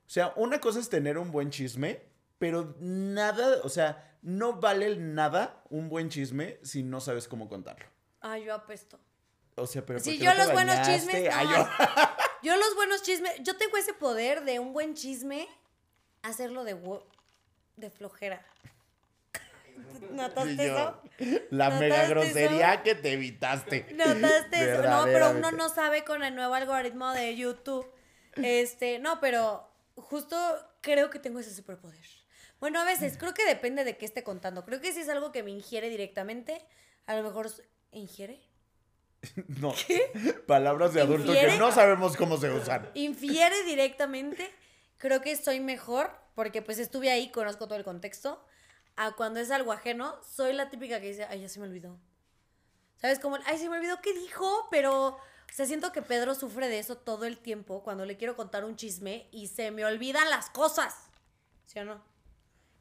[0.09, 2.01] o sea, una cosa es tener un buen chisme,
[2.39, 7.85] pero nada, o sea, no vale nada un buen chisme si no sabes cómo contarlo.
[8.19, 8.99] Ay, yo apesto.
[9.55, 11.29] O sea, pero ¿por Sí, qué yo no te los buenos chismes.
[11.31, 11.57] Ay, no.
[11.57, 11.67] yo-
[12.41, 13.33] Yo los buenos chismes.
[13.43, 15.47] Yo tengo ese poder de un buen chisme
[16.23, 17.05] hacerlo de, wo-
[17.75, 18.43] de flojera.
[20.11, 20.63] ¿Notaste yo.
[20.63, 21.01] eso?
[21.51, 22.09] La ¿Notaste mega eso?
[22.11, 23.85] grosería que te evitaste.
[23.93, 24.83] ¿Notaste eso?
[24.83, 27.85] No, pero uno no sabe con el nuevo algoritmo de YouTube.
[28.35, 29.68] Este, no, pero
[30.01, 30.35] justo
[30.81, 32.05] creo que tengo ese superpoder.
[32.59, 34.65] Bueno, a veces, creo que depende de qué esté contando.
[34.65, 36.65] Creo que si es algo que me ingiere directamente,
[37.05, 37.49] a lo mejor.
[37.91, 38.41] ¿Ingiere?
[39.47, 39.73] No.
[40.47, 41.53] Palabras de adulto ¿Infiere?
[41.53, 42.89] que no sabemos cómo se usan.
[42.93, 44.49] infiere directamente,
[44.97, 48.41] creo que soy mejor, porque pues estuve ahí, conozco todo el contexto,
[48.95, 51.97] a cuando es algo ajeno, soy la típica que dice, ay, ya se me olvidó.
[52.97, 53.19] ¿Sabes?
[53.19, 55.17] Como, ay, se me olvidó qué dijo, pero,
[55.51, 58.65] o sea, siento que Pedro sufre de eso todo el tiempo cuando le quiero contar
[58.65, 60.95] un chisme y se me olvidan las cosas.
[61.65, 62.09] ¿Sí o no?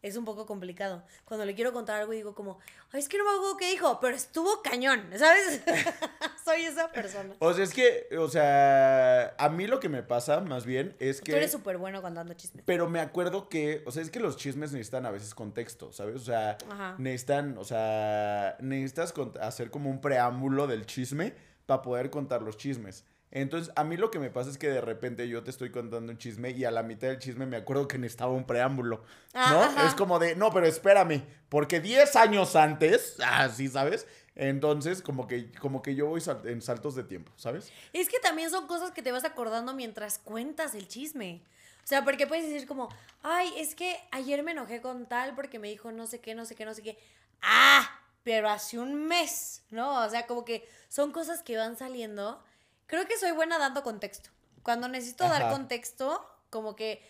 [0.00, 1.02] Es un poco complicado.
[1.24, 2.60] Cuando le quiero contar algo y digo como,
[2.92, 5.60] ay, es que no me acuerdo qué dijo, pero estuvo cañón, ¿sabes?
[6.44, 7.34] soy esa persona.
[7.40, 11.20] O sea, es que, o sea, a mí lo que me pasa más bien es
[11.20, 11.32] que...
[11.32, 12.62] Tú eres súper bueno contando chismes.
[12.64, 16.14] Pero me acuerdo que, o sea, es que los chismes necesitan a veces contexto, ¿sabes?
[16.14, 16.94] O sea, Ajá.
[16.98, 21.34] necesitan, o sea, necesitas hacer como un preámbulo del chisme
[21.68, 23.04] para poder contar los chismes.
[23.30, 26.10] Entonces, a mí lo que me pasa es que de repente yo te estoy contando
[26.10, 29.02] un chisme y a la mitad del chisme me acuerdo que necesitaba un preámbulo,
[29.34, 29.60] Ah, ¿no?
[29.60, 29.86] ajá.
[29.86, 34.06] Es como de, no, pero espérame, porque 10 años antes, así, ¿sabes?
[34.34, 37.70] Entonces, como que, como que yo voy sal- en saltos de tiempo, ¿sabes?
[37.92, 41.42] Es que también son cosas que te vas acordando mientras cuentas el chisme.
[41.84, 42.88] O sea, porque puedes decir como,
[43.22, 46.46] ay, es que ayer me enojé con tal porque me dijo no sé qué, no
[46.46, 46.98] sé qué, no sé qué.
[47.42, 47.97] Ah,
[48.28, 50.04] pero hace un mes, ¿no?
[50.04, 52.44] O sea, como que son cosas que van saliendo
[52.86, 54.28] creo que soy buena dando contexto.
[54.62, 55.50] Cuando necesito dar Ajá.
[55.50, 57.02] contexto, como que,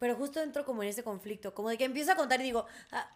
[0.00, 2.66] pero justo entro como en ese conflicto, como de que empiezo a contar y digo,
[2.90, 3.08] ah,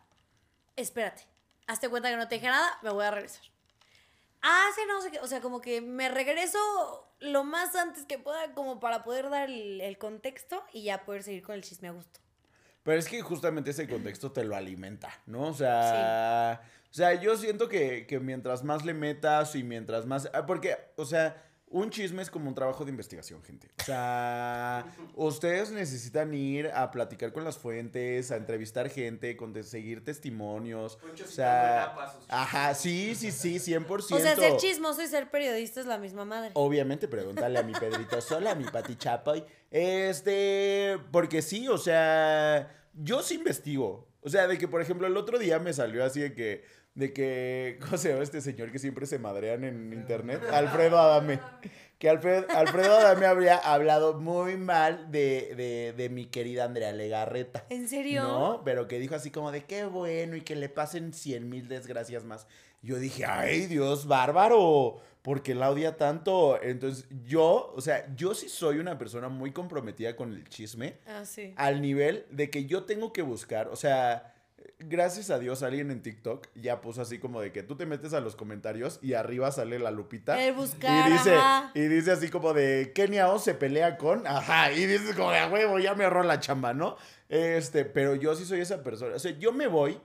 [0.76, 1.26] espérate,
[1.66, 3.43] hazte cuenta que no te dije nada, me voy a regresar.
[3.43, 8.55] Sí, no sé qué, o sea, como que me regreso lo más antes que pueda
[8.55, 11.90] como para poder dar el, el contexto y ya poder seguir con el chisme a
[11.90, 12.20] gusto.
[12.82, 15.49] Pero es que justamente ese contexto te lo alimenta, ¿no?
[15.49, 16.62] O sea,
[16.93, 20.28] o sea, yo siento que, que mientras más le metas y mientras más...
[20.34, 23.70] ah, Porque, o sea, un chisme es como un trabajo de investigación, gente.
[23.80, 24.84] O sea,
[25.14, 30.97] ustedes necesitan ir a platicar con las fuentes, a entrevistar gente, conseguir testimonios.
[30.97, 31.95] Poncho O sea,
[32.28, 33.86] ajá, sí, sí, sí, 100%.
[34.12, 36.51] O sea, ser chismoso y ser periodista es la misma madre.
[36.53, 39.43] Obviamente, pregúntale a mi Pedrito Sola, a mi Pati Chapoy.
[39.70, 44.12] Este, porque sí, o sea, yo sí investigo.
[44.20, 46.64] O sea, de que, por ejemplo, el otro día me salió así de que,
[46.95, 50.40] de que, ¿cómo se llama este señor que siempre se madrean en internet?
[50.53, 51.40] Alfredo Adame.
[51.99, 57.64] Que Alfred- Alfredo Adame habría hablado muy mal de, de, de mi querida Andrea Legarreta.
[57.70, 58.22] ¿En serio?
[58.24, 61.68] No, pero que dijo así como de qué bueno y que le pasen cien mil
[61.68, 62.47] desgracias más.
[62.82, 66.61] Yo dije, ay Dios, bárbaro, porque la odia tanto.
[66.61, 71.24] Entonces yo, o sea, yo sí soy una persona muy comprometida con el chisme, Ah,
[71.24, 71.55] sí.
[71.57, 74.32] al nivel de que yo tengo que buscar, o sea,
[74.79, 78.13] gracias a Dios alguien en TikTok ya puso así como de que tú te metes
[78.13, 80.43] a los comentarios y arriba sale la lupita.
[80.43, 81.71] El buscar, y dice, ajá.
[81.75, 85.39] y dice así como de Kenia O se pelea con, ajá, y dices como de
[85.39, 86.97] a huevo, ya me ahorró la chamba, ¿no?
[87.29, 90.01] Este, pero yo sí soy esa persona, o sea, yo me voy,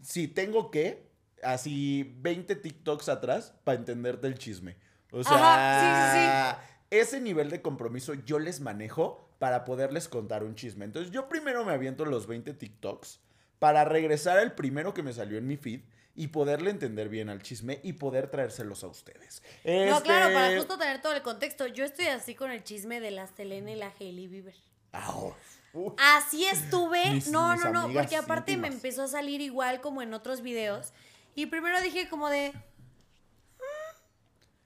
[0.00, 1.10] si tengo que,
[1.42, 4.76] así 20 TikToks atrás para entenderte el chisme.
[5.12, 10.84] O sea, Ajá, ese nivel de compromiso yo les manejo para poderles contar un chisme.
[10.84, 13.20] Entonces yo primero me aviento los 20 TikToks
[13.60, 15.82] para regresar al primero que me salió en mi feed
[16.16, 19.42] y poderle entender bien al chisme y poder traérselos a ustedes.
[19.64, 21.68] No, claro, Este- para justo tener todo el contexto.
[21.68, 24.56] Yo estoy así con el chisme de la Selena y la Hailey Bieber.
[24.92, 25.34] Au.
[25.72, 25.92] Uh.
[25.98, 27.08] Así estuve.
[27.10, 30.42] Mis- no, mis no, no, porque aparte me empezó a salir igual como en otros
[30.42, 30.92] videos.
[31.36, 32.52] Y primero dije como de...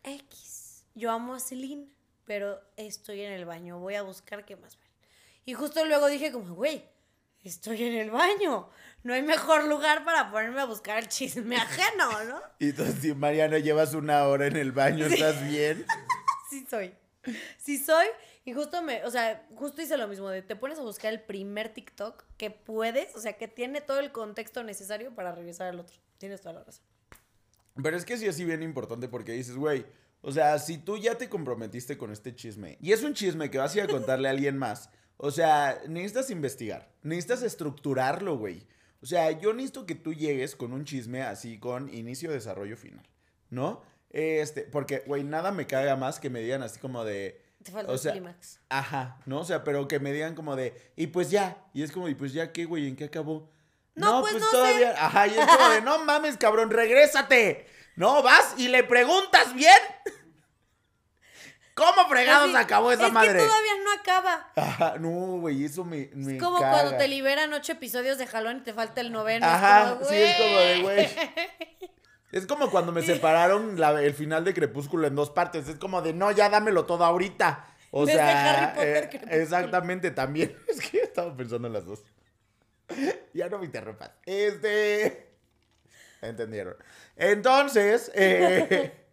[0.04, 0.84] "Mm, X.
[0.94, 1.88] Yo amo a Celine,
[2.24, 3.78] pero estoy en el baño.
[3.78, 4.86] Voy a buscar qué más ver.
[5.44, 6.84] Y justo luego dije como, güey,
[7.48, 8.68] estoy en el baño.
[9.02, 12.40] No hay mejor lugar para ponerme a buscar el chisme ajeno, ¿no?
[12.58, 15.86] Y entonces, si Mariana llevas una hora en el baño, ¿estás bien?
[16.50, 16.94] Sí soy.
[17.58, 18.06] Sí soy.
[18.44, 21.20] Y justo me, o sea, justo hice lo mismo, de te pones a buscar el
[21.20, 25.80] primer TikTok que puedes, o sea, que tiene todo el contexto necesario para regresar al
[25.80, 25.96] otro.
[26.18, 26.84] Tienes toda la razón.
[27.82, 29.84] Pero es que sí es así bien importante porque dices, güey,
[30.20, 33.58] o sea, si tú ya te comprometiste con este chisme y es un chisme que
[33.58, 34.90] vas a ir a contarle a alguien más,
[35.24, 38.66] o sea, necesitas investigar, necesitas estructurarlo, güey.
[39.02, 43.08] O sea, yo necesito que tú llegues con un chisme así con inicio, desarrollo, final,
[43.48, 43.82] ¿no?
[44.10, 47.42] Este, porque, güey, nada me caga más que me digan así como de...
[47.62, 48.60] Te falta O el sea, clímax.
[48.68, 49.40] Ajá, ¿no?
[49.40, 52.14] O sea, pero que me digan como de, y pues ya, y es como, y
[52.14, 52.86] pues ya, ¿qué, güey?
[52.86, 53.50] ¿En qué acabó?
[53.94, 54.46] No, pues no sé.
[54.50, 57.66] todavía, ajá, y es como de, no mames, cabrón, regrésate.
[57.96, 59.72] No, vas y le preguntas bien.
[61.74, 63.32] ¿Cómo fregados Así, acabó esa es madre?
[63.40, 64.52] que todavía no acaba.
[64.54, 65.08] Ajá, no,
[65.40, 66.70] güey, eso me, me Es como caga.
[66.82, 69.44] cuando te liberan ocho episodios de jalón y te falta el noveno.
[69.44, 71.08] Ajá, es como, sí, es como de, güey.
[72.32, 75.68] Es como cuando me separaron la- el final de Crepúsculo en dos partes.
[75.68, 77.66] Es como de, no, ya dámelo todo ahorita.
[77.90, 80.56] O Desde sea, Harry Potter, eh, exactamente, también.
[80.68, 82.02] Es que estaba pensando en las dos.
[83.34, 84.12] Ya no me interrumpas.
[84.26, 85.28] Este.
[86.22, 86.76] ¿Entendieron?
[87.16, 89.03] Entonces, eh,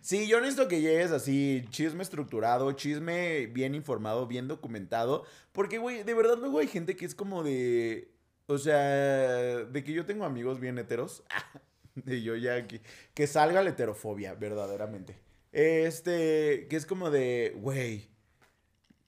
[0.00, 5.24] sí, yo necesito que llegues así, chisme estructurado, chisme bien informado, bien documentado.
[5.52, 8.12] Porque, güey, de verdad luego hay gente que es como de.
[8.46, 11.22] O sea, de que yo tengo amigos bien heteros.
[12.06, 12.80] Y yo ya que,
[13.12, 15.18] que salga la heterofobia, verdaderamente.
[15.50, 18.08] Este, que es como de, güey,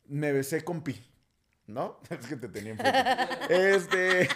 [0.07, 1.01] me besé con pi,
[1.67, 2.01] ¿no?
[2.11, 3.75] Es que te tenía enfrente.
[3.75, 4.29] Este,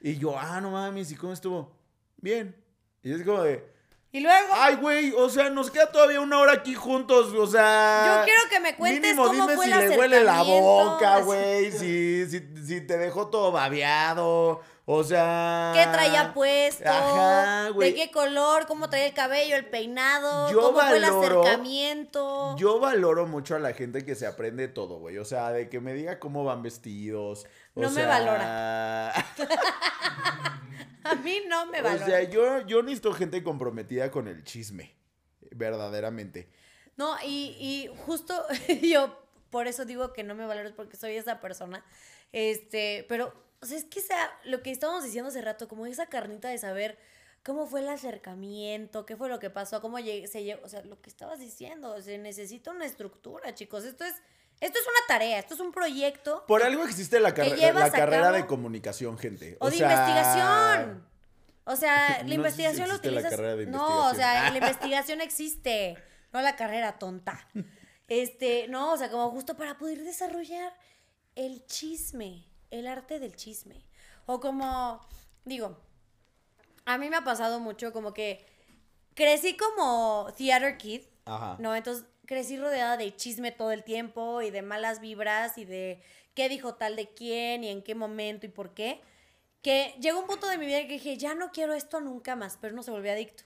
[0.00, 1.76] y yo, ah, no mames, ¿y cómo estuvo?
[2.16, 2.56] Bien.
[3.02, 3.64] Y es como de,
[4.12, 8.16] Y luego, ay, güey, o sea, nos queda todavía una hora aquí juntos, o sea.
[8.18, 11.18] Yo quiero que me cuentes mínimo cómo dime fue si el le huele la boca,
[11.20, 15.70] güey, si, si, si te dejó todo babeado, o sea.
[15.76, 16.90] ¿qué traía puesto?
[16.90, 17.70] Ajá.
[17.70, 18.66] ¿De qué color?
[18.66, 19.54] ¿Cómo traía el cabello?
[19.54, 20.50] ¿El peinado?
[20.50, 22.56] Yo ¿Cómo fue el acercamiento?
[22.56, 25.18] Yo valoro mucho a la gente que se aprende todo, güey.
[25.18, 27.46] O sea, de que me diga cómo van vestidos.
[27.74, 29.12] o No me valora.
[31.04, 32.04] A mí no me valora.
[32.04, 34.94] O sea, yo, yo necesito gente comprometida con el chisme.
[35.52, 36.48] Verdaderamente.
[36.96, 38.46] No, y, y justo
[38.82, 39.16] yo
[39.50, 41.84] por eso digo que no me valores porque soy esa persona.
[42.32, 46.06] Este, pero, o sea, es que sea lo que estábamos diciendo hace rato, como esa
[46.06, 46.98] carnita de saber
[47.42, 51.00] cómo fue el acercamiento, qué fue lo que pasó, cómo se llegó, o sea, lo
[51.00, 53.84] que estabas diciendo, se necesita una estructura, chicos.
[53.84, 54.14] Esto es,
[54.60, 58.46] esto es una tarea, esto es un proyecto Por algo existe la, la carrera de
[58.46, 59.56] comunicación, gente.
[59.60, 61.08] o, de sea, investigación.
[61.64, 63.30] O sea, No la si investigación lo existe la utilizas.
[63.30, 65.96] carrera de no, o sea, la investigación existe,
[66.32, 67.48] no la carrera tonta.
[68.08, 70.72] Este, no, o sea, como justo para poder desarrollar
[71.36, 73.86] el chisme, el arte del chisme.
[74.26, 75.00] O como,
[75.44, 75.80] digo,
[76.84, 78.46] a mí me ha pasado mucho como que
[79.14, 81.56] crecí como theater kid, Ajá.
[81.60, 81.74] ¿no?
[81.74, 86.00] Entonces crecí rodeada de chisme todo el tiempo y de malas vibras y de
[86.32, 89.00] qué dijo tal de quién y en qué momento y por qué.
[89.62, 92.56] Que llegó un punto de mi vida que dije, ya no quiero esto nunca más,
[92.60, 93.42] pero no se volvió adicto.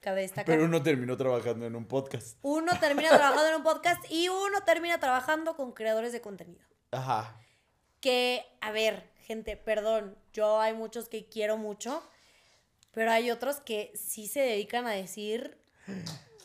[0.00, 0.46] Cabe destacar.
[0.46, 2.36] Pero uno terminó trabajando en un podcast.
[2.42, 6.66] Uno termina trabajando en un podcast y uno termina trabajando con creadores de contenido.
[6.90, 7.40] Ajá.
[8.00, 12.02] Que, a ver, gente, perdón, yo hay muchos que quiero mucho,
[12.90, 15.56] pero hay otros que sí se dedican a decir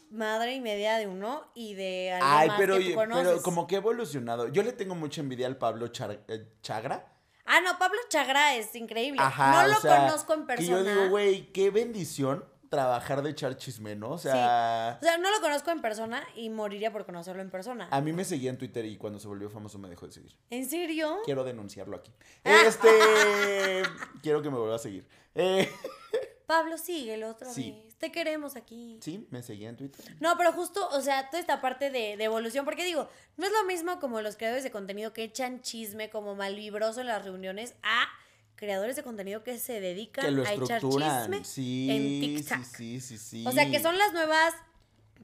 [0.10, 3.28] madre y media de uno y de alguien Ay, más pero, que tú conoces.
[3.28, 4.48] pero como que ha evolucionado.
[4.48, 7.14] Yo le tengo mucha envidia al Pablo Char- eh, Chagra.
[7.46, 9.20] Ah, no, Pablo Chagra es increíble.
[9.22, 9.52] Ajá.
[9.64, 10.78] no o lo sea, conozco en persona.
[10.80, 14.12] Que yo digo, güey, qué bendición trabajar de echar chisme, ¿no?
[14.12, 17.88] O sea, O sea, no lo conozco en persona y moriría por conocerlo en persona.
[17.90, 20.36] a mí me seguía en Twitter y cuando se volvió famoso me dejó de seguir.
[20.52, 21.18] ¿En serio?
[21.26, 22.12] Quiero denunciarlo aquí.
[22.46, 22.62] Ah.
[22.68, 23.82] Este.
[24.22, 25.08] quiero que me vuelva a seguir.
[25.34, 25.68] Eh,
[26.46, 27.72] Pablo, síguelo otra Sí.
[27.84, 27.89] vez.
[28.00, 28.98] Te queremos aquí.
[29.02, 30.16] sí, me seguía en Twitter.
[30.22, 33.52] No, pero justo, o sea, toda esta parte de, de evolución, porque digo, no es
[33.52, 37.76] lo mismo como los creadores de contenido que echan chisme como malvibroso en las reuniones
[37.84, 38.08] a
[38.56, 42.64] creadores de contenido que se dedican Que lo a echar chisme Sí, en TikTok.
[42.64, 43.46] sí, sí, sí.
[43.48, 44.54] O sea, que son las nuevas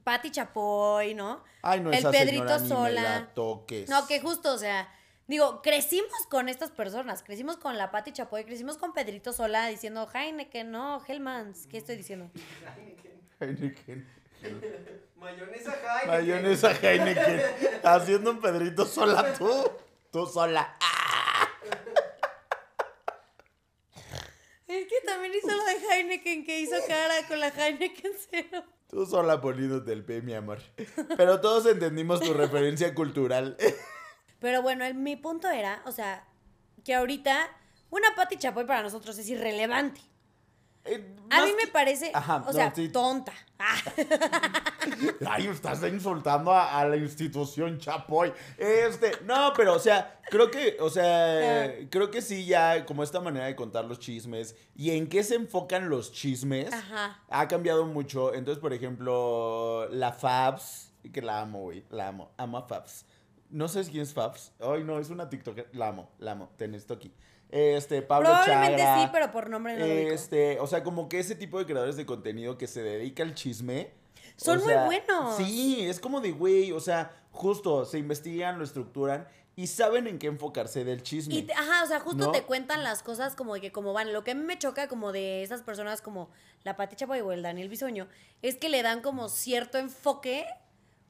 [0.04, 1.42] Patti Chapoy, ¿no?
[1.62, 3.02] Ay, no, el esa Pedrito señora ni me Sola.
[3.02, 3.88] la toques.
[3.88, 4.88] No, que justo, o sea,
[5.26, 10.08] digo, crecimos con estas personas, crecimos con la Patti Chapoy, crecimos con Pedrito Sola diciendo
[10.12, 12.30] Heineken, no, Hellmans, ¿qué estoy diciendo?
[13.40, 14.06] Heineken.
[15.16, 16.06] Mayonesa Heineken.
[16.06, 17.40] Mayonesa Heineken.
[17.82, 19.70] Haciendo un Pedrito sola tú.
[20.12, 20.76] Tú sola.
[20.80, 21.48] Ah,
[24.66, 28.64] Es que también hizo lo de Heineken, que hizo cara con la Heineken cero.
[28.88, 30.60] Tú sola poniéndote el pe, mi amor.
[31.16, 33.56] Pero todos entendimos tu referencia cultural.
[34.40, 36.24] Pero bueno, el- mi punto era, o sea,
[36.84, 37.48] que ahorita
[37.90, 40.00] una Patti Chapoy para nosotros es irrelevante.
[40.84, 42.88] Eh, A mí me parece, Ajá, o no, sea, sí.
[42.90, 43.32] tonta.
[43.58, 43.74] Ah,
[45.28, 48.32] Ay, estás insultando a, a la institución Chapoy.
[48.56, 53.18] Este, no, pero, o sea, creo que, o sea, creo que sí, ya, como esta
[53.20, 57.20] manera de contar los chismes y en qué se enfocan los chismes, Ajá.
[57.30, 58.32] ha cambiado mucho.
[58.34, 63.04] Entonces, por ejemplo, la Fabs, que la amo, güey, la amo, amo a Fabs.
[63.50, 64.52] No sé quién es Fabs.
[64.60, 67.12] Ay, no, es una TikTok, la amo, la amo, tenés esto aquí.
[67.48, 70.10] Este, Pablo Probablemente Chagra, sí, pero por nombre no ubico.
[70.14, 73.34] este, o sea, como que ese tipo de creadores de contenido que se dedica al
[73.34, 73.92] chisme.
[74.36, 75.36] Son o muy buenos.
[75.36, 80.18] Sí, es como de, güey, o sea, justo se investigan, lo estructuran y saben en
[80.18, 81.34] qué enfocarse del chisme.
[81.36, 82.32] Y te- ajá, o sea, justo ¿No?
[82.32, 84.12] te cuentan las cosas como de que como van.
[84.12, 86.28] Lo que a mí me choca como de esas personas como
[86.64, 88.08] la Pati Chapoy o el Daniel Bisoño
[88.42, 90.44] es que le dan como cierto enfoque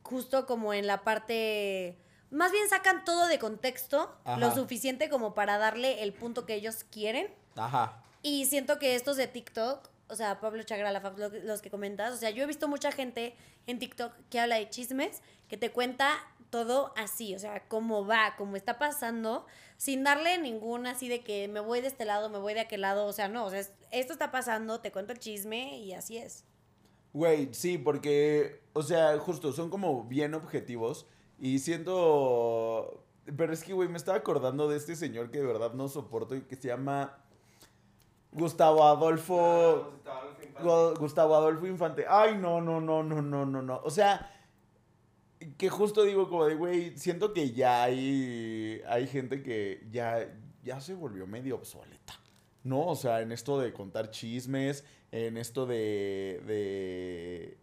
[0.02, 1.98] justo como en la parte
[2.30, 4.38] más bien sacan todo de contexto, Ajá.
[4.40, 7.32] lo suficiente como para darle el punto que ellos quieren.
[7.56, 8.02] Ajá.
[8.22, 11.70] Y siento que estos de TikTok, o sea, Pablo Chagra, la Fab, lo- los que
[11.70, 13.34] comentas, o sea, yo he visto mucha gente
[13.66, 16.16] en TikTok que habla de chismes, que te cuenta
[16.50, 19.46] todo así, o sea, cómo va, cómo está pasando,
[19.76, 22.80] sin darle ningún así de que me voy de este lado, me voy de aquel
[22.82, 25.92] lado, o sea, no, o sea, es- esto está pasando, te cuento el chisme y
[25.92, 26.44] así es.
[27.12, 31.06] Güey, sí, porque, o sea, justo, son como bien objetivos
[31.38, 33.02] y siento...
[33.36, 36.36] Pero es que, güey, me estaba acordando de este señor que de verdad no soporto
[36.36, 37.18] y que se llama
[38.32, 39.92] Gustavo Adolfo...
[40.62, 42.04] Gu- Gustavo Adolfo Infante.
[42.08, 43.80] Ay, no, no, no, no, no, no, no.
[43.84, 44.32] O sea,
[45.58, 50.32] que justo digo como de, güey, siento que ya hay, hay gente que ya,
[50.62, 52.14] ya se volvió medio obsoleta.
[52.62, 52.86] ¿No?
[52.86, 57.58] O sea, en esto de contar chismes, en esto de, de,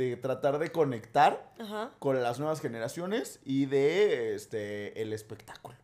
[0.00, 1.90] de tratar de conectar Ajá.
[1.98, 5.76] con las nuevas generaciones y de este el espectáculo,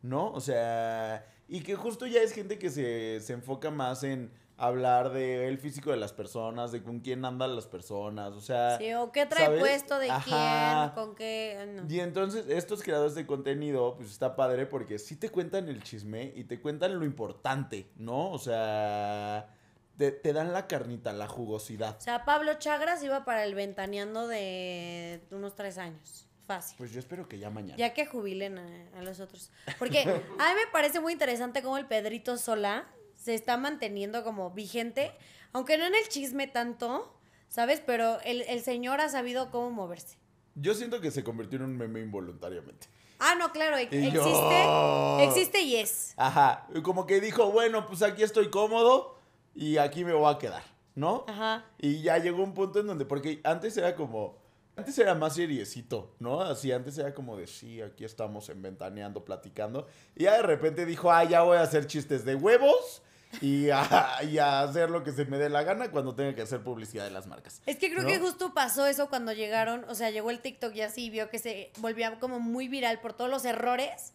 [0.00, 0.30] ¿no?
[0.30, 5.12] O sea, y que justo ya es gente que se, se enfoca más en hablar
[5.12, 8.78] del físico de las personas, de con quién andan las personas, o sea...
[8.78, 9.58] Sí, o qué trae ¿sabes?
[9.60, 10.92] puesto de Ajá.
[10.94, 11.92] quién, con qué, no.
[11.92, 16.32] Y entonces estos creadores de contenido, pues está padre porque sí te cuentan el chisme
[16.36, 18.30] y te cuentan lo importante, ¿no?
[18.30, 19.48] O sea,
[19.96, 21.96] te, te dan la carnita, la jugosidad.
[21.98, 26.76] O sea, Pablo Chagras iba para el ventaneando de unos tres años, fácil.
[26.78, 27.76] Pues yo espero que ya mañana.
[27.76, 29.50] Ya que jubilen a, a los otros.
[29.78, 34.50] Porque a mí me parece muy interesante cómo el Pedrito Sola se está manteniendo como
[34.50, 35.12] vigente.
[35.52, 37.16] Aunque no en el chisme tanto,
[37.48, 37.80] ¿sabes?
[37.84, 40.18] Pero el, el señor ha sabido cómo moverse.
[40.56, 42.88] Yo siento que se convirtió en un meme involuntariamente.
[43.20, 46.14] Ah, no, claro, Y existe, yo- existe y es.
[46.16, 49.13] Ajá, como que dijo, bueno, pues aquí estoy cómodo
[49.54, 50.62] y aquí me voy a quedar,
[50.94, 51.24] ¿no?
[51.28, 51.64] Ajá.
[51.78, 54.38] Y ya llegó un punto en donde, porque antes era como,
[54.76, 56.40] antes era más seriecito, ¿no?
[56.40, 59.86] Así, antes era como de, sí, aquí estamos en ventaneando, platicando.
[60.16, 63.02] Y ya de repente dijo, ah, ya voy a hacer chistes de huevos
[63.40, 66.42] y a, y a hacer lo que se me dé la gana cuando tenga que
[66.42, 67.62] hacer publicidad de las marcas.
[67.66, 68.08] Es que creo ¿No?
[68.08, 71.38] que justo pasó eso cuando llegaron, o sea, llegó el TikTok y así vio que
[71.38, 74.12] se volvía como muy viral por todos los errores,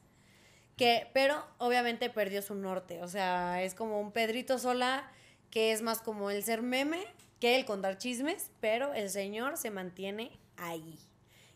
[0.76, 5.10] que, pero obviamente perdió su norte, o sea, es como un Pedrito Sola
[5.52, 7.06] que es más como el ser meme
[7.40, 11.00] que el contar chismes, pero el señor se mantiene ahí.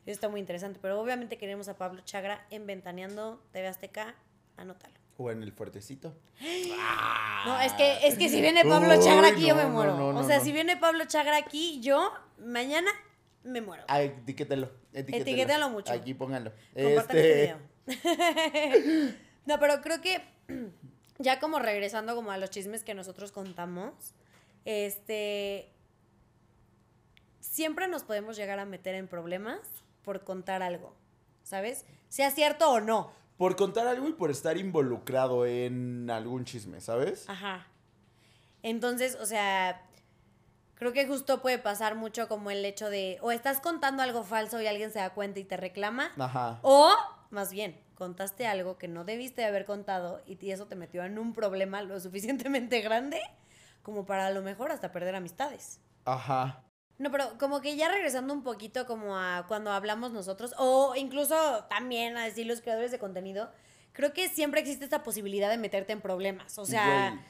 [0.06, 4.16] Eso está muy interesante, pero obviamente queremos a Pablo Chagra en Ventaneando TV Azteca,
[4.58, 4.94] anótalo.
[5.18, 6.14] O en el fuertecito.
[7.46, 9.98] No, es que, es que si viene Pablo Chagra aquí, yo me muero.
[9.98, 12.89] no, no, o sea, si viene Pablo Chagra aquí, yo mañana
[13.44, 13.84] me muero.
[13.89, 14.72] Ah, etiquételo.
[14.94, 15.91] Etiquétalo mucho.
[15.91, 16.54] Aquí pónganlo.
[16.74, 17.52] Compartan este
[17.86, 19.14] Este, video.
[19.46, 20.22] no, pero creo que
[21.24, 23.93] ya como regresando como a los chismes que nosotros contamos,
[24.65, 25.71] este
[27.39, 29.59] siempre nos podemos llegar a meter en problemas
[30.03, 30.93] por contar algo,
[31.43, 31.86] ¿sabes?
[32.09, 33.11] Sea cierto o no.
[33.38, 37.28] por contar algo y por estar involucrado en algún chisme, ¿sabes?
[37.28, 37.67] Ajá.
[38.61, 39.82] Entonces, o sea,
[40.76, 44.61] creo que justo puede pasar mucho como el hecho de o estás contando algo falso
[44.61, 46.59] y alguien se da cuenta y te reclama, Ajá.
[46.61, 46.89] o
[47.32, 51.20] más bien, contaste algo que no debiste de haber contado y eso te metió en
[51.20, 53.22] un problema lo suficientemente grande
[53.82, 55.80] como para a lo mejor hasta perder amistades.
[56.06, 56.64] Ajá.
[56.98, 61.66] No, pero como que ya regresando un poquito como a cuando hablamos nosotros, o incluso
[61.66, 63.52] también a decir los creadores de contenido,
[63.91, 66.58] creo que siempre existe esta posibilidad de meterte en problemas.
[66.60, 67.26] O sea, Güey.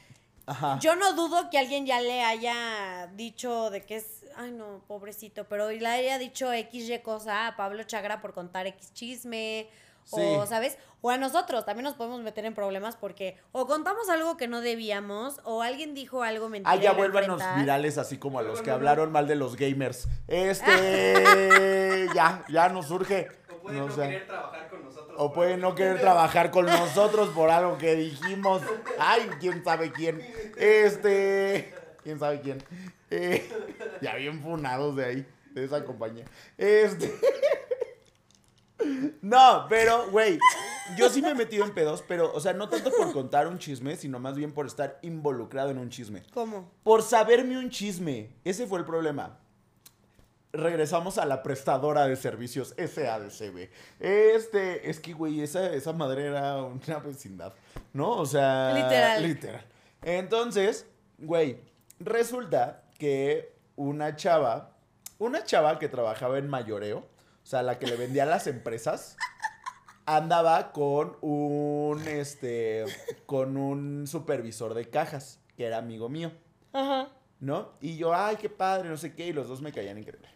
[0.46, 0.78] Ajá.
[0.80, 5.48] yo no dudo que alguien ya le haya dicho de que es, ay no, pobrecito,
[5.48, 9.68] pero le haya dicho XY cosa a Pablo Chagra por contar X chisme,
[10.10, 10.46] o.
[10.46, 10.78] ¿sabes?
[11.00, 14.62] O a nosotros también nos podemos meter en problemas porque o contamos algo que no
[14.62, 16.72] debíamos, o alguien dijo algo mentira.
[16.72, 20.08] Ah, ya vuélvanos virales así como a los que hablaron mal de los gamers.
[20.28, 23.28] Este, ya, ya nos surge.
[23.50, 25.14] O pueden No querer trabajar con nosotros.
[25.18, 25.68] O por pueden algo.
[25.68, 28.62] no querer trabajar con nosotros por algo que dijimos.
[28.98, 30.20] Ay, quién sabe quién.
[30.56, 32.62] Este, quién sabe quién.
[33.10, 33.48] Eh,
[34.00, 36.24] ya bien funados de ahí, de esa compañía.
[36.56, 37.12] Este.
[39.22, 40.38] No, pero, güey,
[40.96, 43.58] yo sí me he metido en pedos, pero, o sea, no tanto por contar un
[43.58, 46.22] chisme, sino más bien por estar involucrado en un chisme.
[46.32, 46.70] ¿Cómo?
[46.82, 48.30] Por saberme un chisme.
[48.44, 49.38] Ese fue el problema.
[50.52, 53.70] Regresamos a la prestadora de servicios SADCB.
[53.98, 57.54] Este, es que, güey, esa, esa madre era una vecindad,
[57.92, 58.10] ¿no?
[58.10, 58.72] O sea...
[58.74, 59.22] Literal.
[59.22, 59.64] Literal.
[60.02, 60.86] Entonces,
[61.18, 61.60] güey,
[61.98, 64.76] resulta que una chava,
[65.18, 67.13] una chava que trabajaba en mayoreo,
[67.44, 69.16] o sea, la que le vendía a las empresas,
[70.06, 72.84] andaba con un, este,
[73.26, 76.32] con un supervisor de cajas, que era amigo mío.
[76.72, 77.08] Ajá.
[77.44, 77.72] ¿no?
[77.80, 80.28] Y yo, ay, qué padre, no sé qué, y los dos me caían increíble.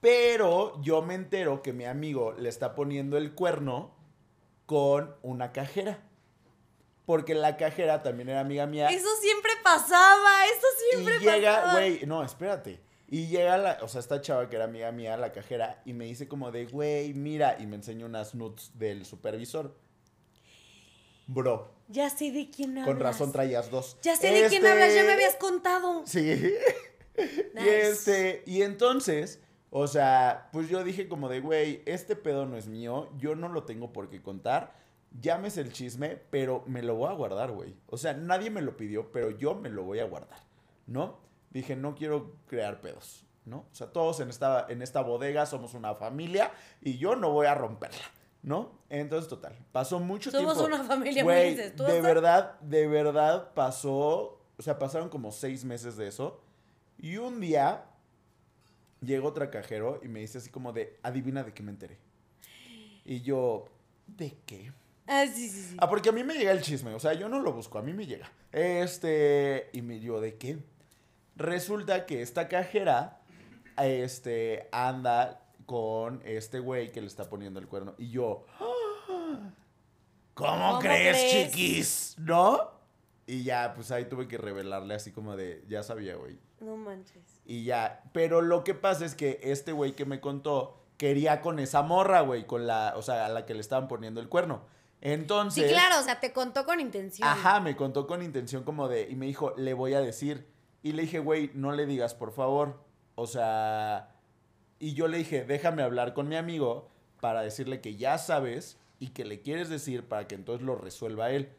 [0.00, 3.94] Pero yo me entero que mi amigo le está poniendo el cuerno
[4.66, 6.00] con una cajera.
[7.06, 8.88] Porque la cajera también era amiga mía.
[8.88, 11.72] Eso siempre pasaba, eso y siempre llega, pasaba.
[11.72, 12.80] güey, no, espérate.
[13.08, 16.06] Y llega la, o sea, esta chava que era amiga mía, la cajera, y me
[16.06, 19.74] dice como de, güey, mira, y me enseña unas nudes del supervisor.
[21.26, 22.86] Bro, Ya sé de quién hablas.
[22.86, 23.96] con razón traías dos.
[24.02, 26.02] Ya sé de quién Este- hablas, ya me habías contado.
[26.06, 26.54] Sí.
[27.16, 29.38] Y este, y entonces,
[29.70, 33.48] o sea, pues yo dije como de, güey, este pedo no es mío, yo no
[33.48, 34.74] lo tengo por qué contar.
[35.20, 37.76] Llámese el chisme, pero me lo voy a guardar, güey.
[37.86, 40.40] O sea, nadie me lo pidió, pero yo me lo voy a guardar,
[40.88, 41.20] ¿no?
[41.54, 43.58] Dije, no quiero crear pedos, ¿no?
[43.58, 46.50] O sea, todos en esta, en esta bodega somos una familia
[46.82, 48.04] y yo no voy a romperla,
[48.42, 48.72] ¿no?
[48.90, 50.74] Entonces, total, pasó mucho Somos tiempo.
[50.74, 51.76] una familia, dices.
[51.76, 56.42] ¿Tú de verdad, de verdad pasó, o sea, pasaron como seis meses de eso.
[56.98, 57.84] Y un día
[59.00, 61.98] llega otro cajero y me dice así como de, adivina de qué me enteré.
[63.04, 63.66] Y yo,
[64.08, 64.72] ¿de qué?
[65.06, 65.76] Ah, sí, sí, sí.
[65.78, 67.82] Ah, porque a mí me llega el chisme, o sea, yo no lo busco, a
[67.82, 68.32] mí me llega.
[68.50, 70.58] Este, y me yo, ¿de qué?
[71.36, 73.20] Resulta que esta cajera,
[73.78, 77.94] este, anda con este güey que le está poniendo el cuerno.
[77.98, 79.50] Y yo, "Ah,
[80.34, 81.52] ¿cómo, ¿Cómo crees, crees?
[81.52, 82.16] chiquis?
[82.18, 82.72] ¿No?
[83.26, 86.38] Y ya, pues ahí tuve que revelarle así como de, ya sabía, güey.
[86.60, 87.40] No manches.
[87.46, 91.58] Y ya, pero lo que pasa es que este güey que me contó quería con
[91.58, 94.62] esa morra, güey, con la, o sea, a la que le estaban poniendo el cuerno.
[95.00, 97.26] Entonces, Sí, claro, o sea, te contó con intención.
[97.28, 100.46] ajá, me contó con intención como de, y me dijo, le voy a decir.
[100.84, 102.78] Y le dije, güey, no le digas, por favor.
[103.14, 104.10] O sea,
[104.78, 109.08] y yo le dije, déjame hablar con mi amigo para decirle que ya sabes y
[109.08, 111.50] que le quieres decir para que entonces lo resuelva él.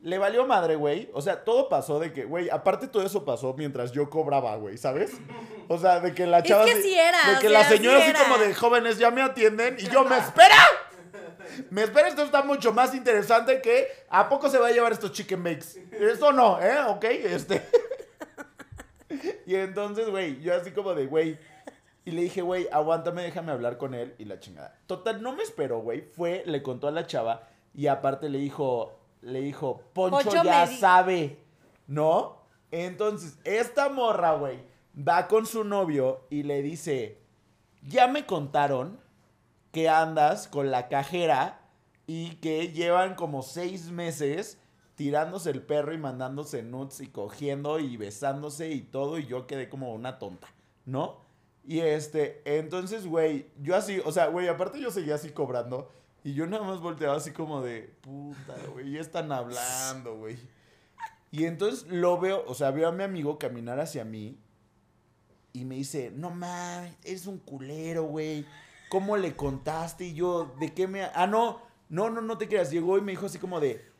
[0.00, 1.10] Le valió madre, güey.
[1.12, 4.78] O sea, todo pasó de que, güey, aparte todo eso pasó mientras yo cobraba, güey,
[4.78, 5.12] ¿sabes?
[5.68, 6.64] O sea, de que la Es chava...
[6.64, 9.20] que así- sí era, De que la señora sí así como de jóvenes ya me
[9.20, 10.56] atienden y yo, ¿me espera?
[11.70, 15.12] Me espera, esto está mucho más interesante que ¿a poco se va a llevar estos
[15.12, 15.78] chicken bakes?
[15.92, 16.74] Esto no, ¿eh?
[16.88, 17.62] Ok, este...
[19.46, 21.38] Y entonces, güey, yo así como de, güey.
[22.04, 24.78] Y le dije, güey, aguántame, déjame hablar con él y la chingada.
[24.86, 26.02] Total, no me esperó, güey.
[26.02, 30.66] Fue, le contó a la chava y aparte le dijo, le dijo, Poncho, Poncho ya
[30.66, 31.38] sabe,
[31.86, 32.42] ¿no?
[32.70, 34.60] Entonces, esta morra, güey,
[34.96, 37.18] va con su novio y le dice,
[37.82, 39.00] ya me contaron
[39.72, 41.60] que andas con la cajera
[42.06, 44.58] y que llevan como seis meses
[44.96, 49.68] tirándose el perro y mandándose nuts y cogiendo y besándose y todo y yo quedé
[49.68, 50.48] como una tonta,
[50.84, 51.24] ¿no?
[51.64, 55.92] Y este, entonces, güey, yo así, o sea, güey, aparte yo seguía así cobrando
[56.24, 60.36] y yo nada más volteaba así como de, puta, güey, ya están hablando, güey.
[61.30, 64.38] Y entonces lo veo, o sea, veo a mi amigo caminar hacia mí
[65.52, 68.46] y me dice, no mames, eres un culero, güey.
[68.88, 70.06] ¿Cómo le contaste?
[70.06, 71.04] Y yo, ¿de qué me...?
[71.14, 72.70] Ah, no, no, no, no te creas.
[72.70, 73.95] Llegó y me dijo así como de...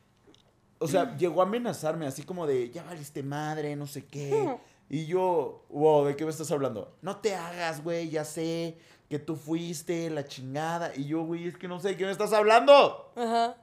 [0.79, 4.57] O sea, llegó a amenazarme así como de, ya valiste madre, no sé qué.
[4.89, 6.97] Y yo, wow, ¿de qué me estás hablando?
[7.03, 10.93] No te hagas, güey, ya sé que tú fuiste, la chingada.
[10.95, 13.13] Y yo, güey, es que no sé de qué me estás hablando.
[13.17, 13.57] Ajá.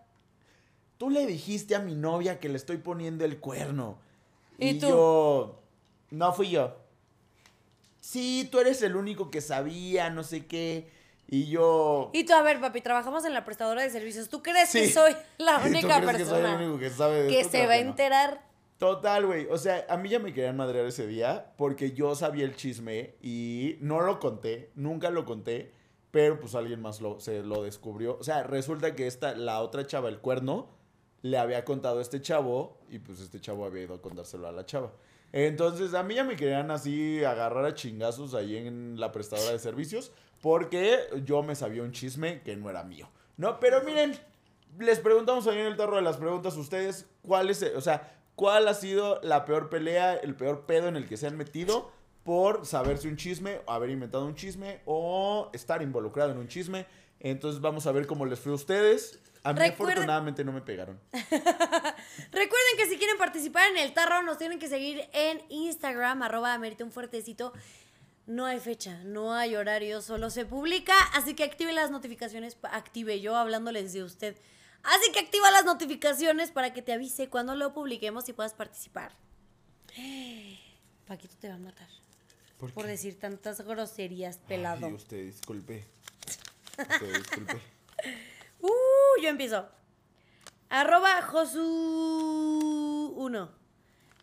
[0.98, 4.00] Tú le dijiste a mi novia que le estoy poniendo el cuerno.
[4.58, 4.88] ¿Y tú?
[4.88, 5.60] yo,
[6.12, 6.76] no fui yo.
[8.00, 10.90] Sí, tú eres el único que sabía, no sé qué.
[11.34, 12.12] Y yo...
[12.14, 14.30] Y tú, a ver, papi, trabajamos en la prestadora de servicios.
[14.30, 17.24] ¿Tú crees que soy la ¿Tú única crees que soy persona el único que sabe
[17.24, 17.54] de que esto?
[17.54, 17.90] se Claro va a no.
[17.90, 18.42] enterar?
[18.78, 19.48] Total, güey.
[19.50, 23.16] O sea, a mí ya me querían madrear ese día porque yo sabía el chisme
[23.20, 25.72] y no lo conté, nunca lo conté,
[26.12, 28.16] pero pues alguien más lo, se lo descubrió.
[28.20, 30.70] O sea, resulta que esta, la otra chava, el cuerno,
[31.24, 34.52] le había contado a este chavo y pues este chavo había ido a contárselo a
[34.52, 34.94] la chava.
[35.32, 39.58] Entonces, a mí ya me querían así agarrar a chingazos ahí en la prestadora de
[39.58, 40.12] servicios
[40.44, 43.10] porque yo me sabía un chisme que no era mío.
[43.38, 44.14] No, pero miren,
[44.78, 48.14] les preguntamos ahí en el tarro de las preguntas a ustedes cuál es, o sea,
[48.36, 51.94] cuál ha sido la peor pelea, el peor pedo en el que se han metido
[52.26, 56.88] por saberse un chisme, haber inventado un chisme o estar involucrado en un chisme.
[57.22, 59.22] Entonces vamos a ver cómo les fue a ustedes.
[59.46, 61.00] A mí Recuerden- afortunadamente no me pegaron.
[61.14, 66.58] Recuerden que si quieren participar en el tarro, nos tienen que seguir en Instagram, arroba
[66.58, 67.54] un fuertecito.
[68.26, 73.20] No hay fecha, no hay horario, solo se publica, así que active las notificaciones, active
[73.20, 74.38] yo hablándoles de usted.
[74.84, 79.12] Así que activa las notificaciones para que te avise cuando lo publiquemos y puedas participar.
[81.06, 81.88] Paquito te va a matar
[82.58, 84.88] ¿Por, decir tantas groserías, pelado.
[84.88, 85.86] Ay, usted disculpe.
[86.78, 87.62] Usted disculpe.
[88.66, 89.68] Uh, yo empiezo.
[90.70, 93.50] Arroba Josu1.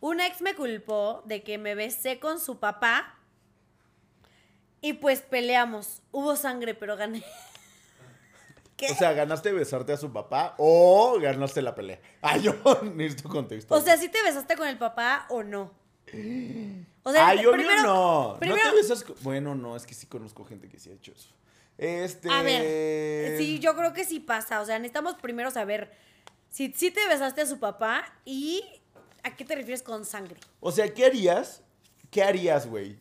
[0.00, 3.19] Un ex me culpó de que me besé con su papá.
[4.80, 6.02] Y pues peleamos.
[6.12, 7.22] Hubo sangre, pero gané.
[8.76, 8.90] ¿Qué?
[8.90, 12.00] O sea, ¿ganaste besarte a su papá o ganaste la pelea?
[12.22, 12.54] Ah, yo
[12.94, 13.74] necesito contexto.
[13.74, 15.72] O sea, ¿sí te besaste con el papá o no?
[17.02, 18.36] O sea, Ay, obvio primero- no.
[18.40, 19.04] primero- no te besas.
[19.04, 21.28] con- Bueno, no, es que sí conozco gente que sí ha hecho eso.
[21.78, 22.28] Este.
[22.30, 24.60] A ver, sí, yo creo que sí pasa.
[24.60, 25.90] O sea, necesitamos primero saber
[26.50, 28.62] si, si te besaste a su papá y
[29.22, 30.36] a qué te refieres con sangre.
[30.60, 31.62] O sea, ¿qué harías?
[32.10, 32.98] ¿Qué harías, güey?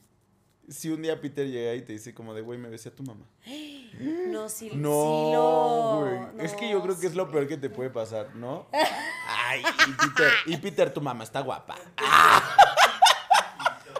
[0.69, 3.03] Si un día Peter llega y te dice como de, güey, me besé a tu
[3.03, 3.25] mamá.
[3.99, 5.99] No, sí, sí No, lo...
[6.31, 6.45] güey.
[6.45, 8.67] es que yo no, creo que es lo peor que te puede pasar, ¿no?
[9.27, 11.75] Ay, y Peter, y Peter, tu mamá está guapa.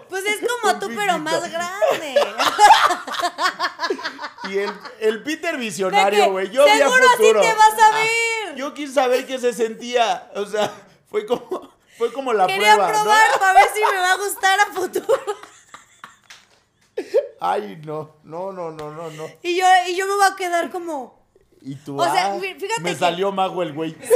[0.08, 2.16] Pues es como Un tú, pero más grande.
[4.50, 6.50] Y el, el Peter visionario, güey.
[6.50, 7.42] Yo vi a seguro así futuro.
[7.42, 7.92] te vas a Ah,
[8.48, 8.56] ver.
[8.56, 10.32] Yo quise saber qué se sentía.
[10.36, 10.72] O sea,
[11.10, 13.04] fue como, fue como la Quería prueba, ¿no?
[13.04, 15.38] probar para ver si me va a gustar a futuro.
[17.40, 19.28] Ay, no, no, no, no, no, no.
[19.42, 21.18] Y yo, y yo me voy a quedar como...
[21.62, 23.92] Y tú, O sea, ah, fí- fíjate me que- salió mago el güey.
[24.02, 24.08] Si,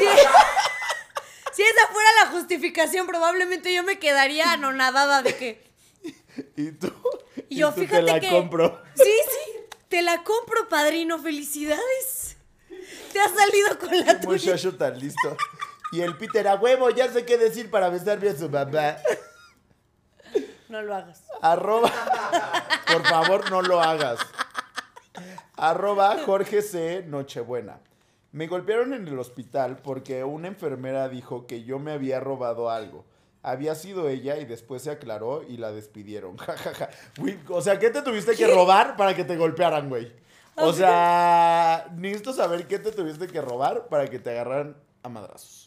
[1.53, 5.71] si esa fuera la justificación, probablemente yo me quedaría anonadada de que...
[6.57, 6.91] Y tú,
[7.49, 8.29] Y yo, tú fíjate te la que...
[8.29, 8.81] compro.
[8.95, 9.59] Sí, sí,
[9.89, 11.19] te la compro, padrino.
[11.19, 12.37] Felicidades.
[13.11, 14.51] Te has salido con la tuya.
[14.53, 15.37] Muchacho tan listo.
[15.91, 18.97] Y el Peter, a huevo, ya sé qué decir para besarme a su mamá.
[20.73, 21.23] No lo hagas.
[21.43, 21.91] Arroba.
[22.91, 24.17] Por favor, no lo hagas.
[25.55, 27.03] Arroba Jorge C.
[27.07, 27.79] Nochebuena.
[28.31, 33.05] Me golpearon en el hospital porque una enfermera dijo que yo me había robado algo.
[33.43, 36.37] había sido ella y después se aclaró y la despidieron.
[36.43, 36.89] Ja, ja, ja.
[37.19, 40.11] Güey, o sea, ¿qué te tuviste que robar para que te golpearan, güey?
[40.55, 45.62] O sea, necesito saber qué te tuviste que robar para que te agarraran a madrazos.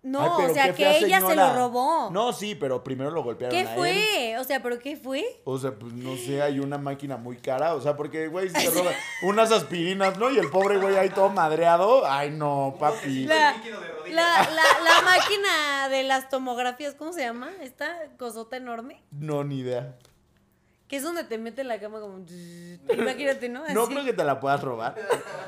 [0.00, 2.10] No, Ay, o sea, que ella se lo robó.
[2.10, 3.76] No, sí, pero primero lo golpearon ¿Qué a él.
[3.76, 4.38] fue?
[4.38, 5.24] O sea, ¿pero qué fue?
[5.44, 7.74] O sea, pues no sé, hay una máquina muy cara.
[7.74, 10.30] O sea, porque, güey, si te roban unas aspirinas, ¿no?
[10.30, 12.06] Y el pobre güey ahí todo madreado.
[12.06, 13.24] Ay, no, papi.
[13.24, 13.56] La,
[14.06, 17.50] la, la, la máquina de las tomografías, ¿cómo se llama?
[17.60, 19.02] Esta cosota enorme.
[19.10, 19.96] No, ni idea.
[20.86, 22.18] Que es donde te mete en la cama como...
[22.96, 23.68] Imagínate, ¿no?
[23.68, 24.94] No creo que te la puedas robar.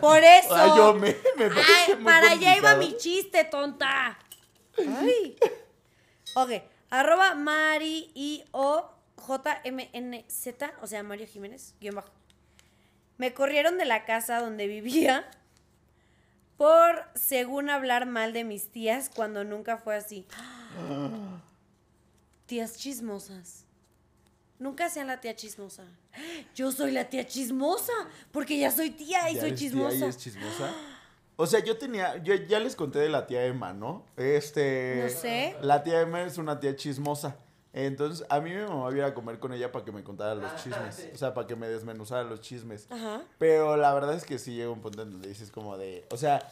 [0.00, 0.54] Por eso.
[0.54, 4.18] Ay, yo me, Ay, muy para allá iba mi chiste, tonta.
[4.78, 5.36] Ay.
[6.34, 6.50] Ok,
[6.90, 10.48] arroba Mari y o JMNZ,
[10.82, 12.10] o sea, Mario Jiménez, guion bajo.
[13.18, 15.30] Me corrieron de la casa donde vivía
[16.56, 20.26] por, según hablar mal de mis tías, cuando nunca fue así.
[22.46, 23.64] Tías chismosas.
[24.58, 25.84] Nunca sean la tía chismosa.
[26.54, 27.92] Yo soy la tía chismosa,
[28.32, 30.06] porque ya soy tía y ¿Ya soy eres tía chismosa.
[30.06, 30.74] y es chismosa?
[31.40, 34.04] O sea, yo tenía, yo ya les conté de la tía Emma, ¿no?
[34.18, 35.04] Este.
[35.04, 35.56] No sé.
[35.62, 37.38] La tía Emma es una tía chismosa.
[37.72, 40.54] Entonces, a mí mi mamá iba a comer con ella para que me contara los
[40.56, 41.08] chismes.
[41.14, 42.86] O sea, para que me desmenuzara los chismes.
[42.90, 43.22] Ajá.
[43.38, 46.06] Pero la verdad es que sí llega un punto en donde dices como de.
[46.10, 46.46] O sea,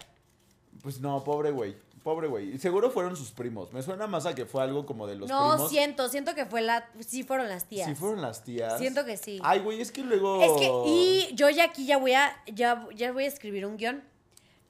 [0.83, 1.77] pues no, pobre güey.
[2.03, 2.55] Pobre güey.
[2.55, 3.71] Y seguro fueron sus primos.
[3.75, 5.69] Me suena más a que fue algo como de los no, primos.
[5.69, 7.87] siento, siento que fue la, sí fueron las tías.
[7.87, 8.79] Sí fueron las tías.
[8.79, 9.39] Siento que sí.
[9.43, 10.41] Ay, güey, es que luego.
[10.41, 13.77] Es que, y yo ya aquí ya voy a, ya, ya voy a escribir un
[13.77, 14.03] guion.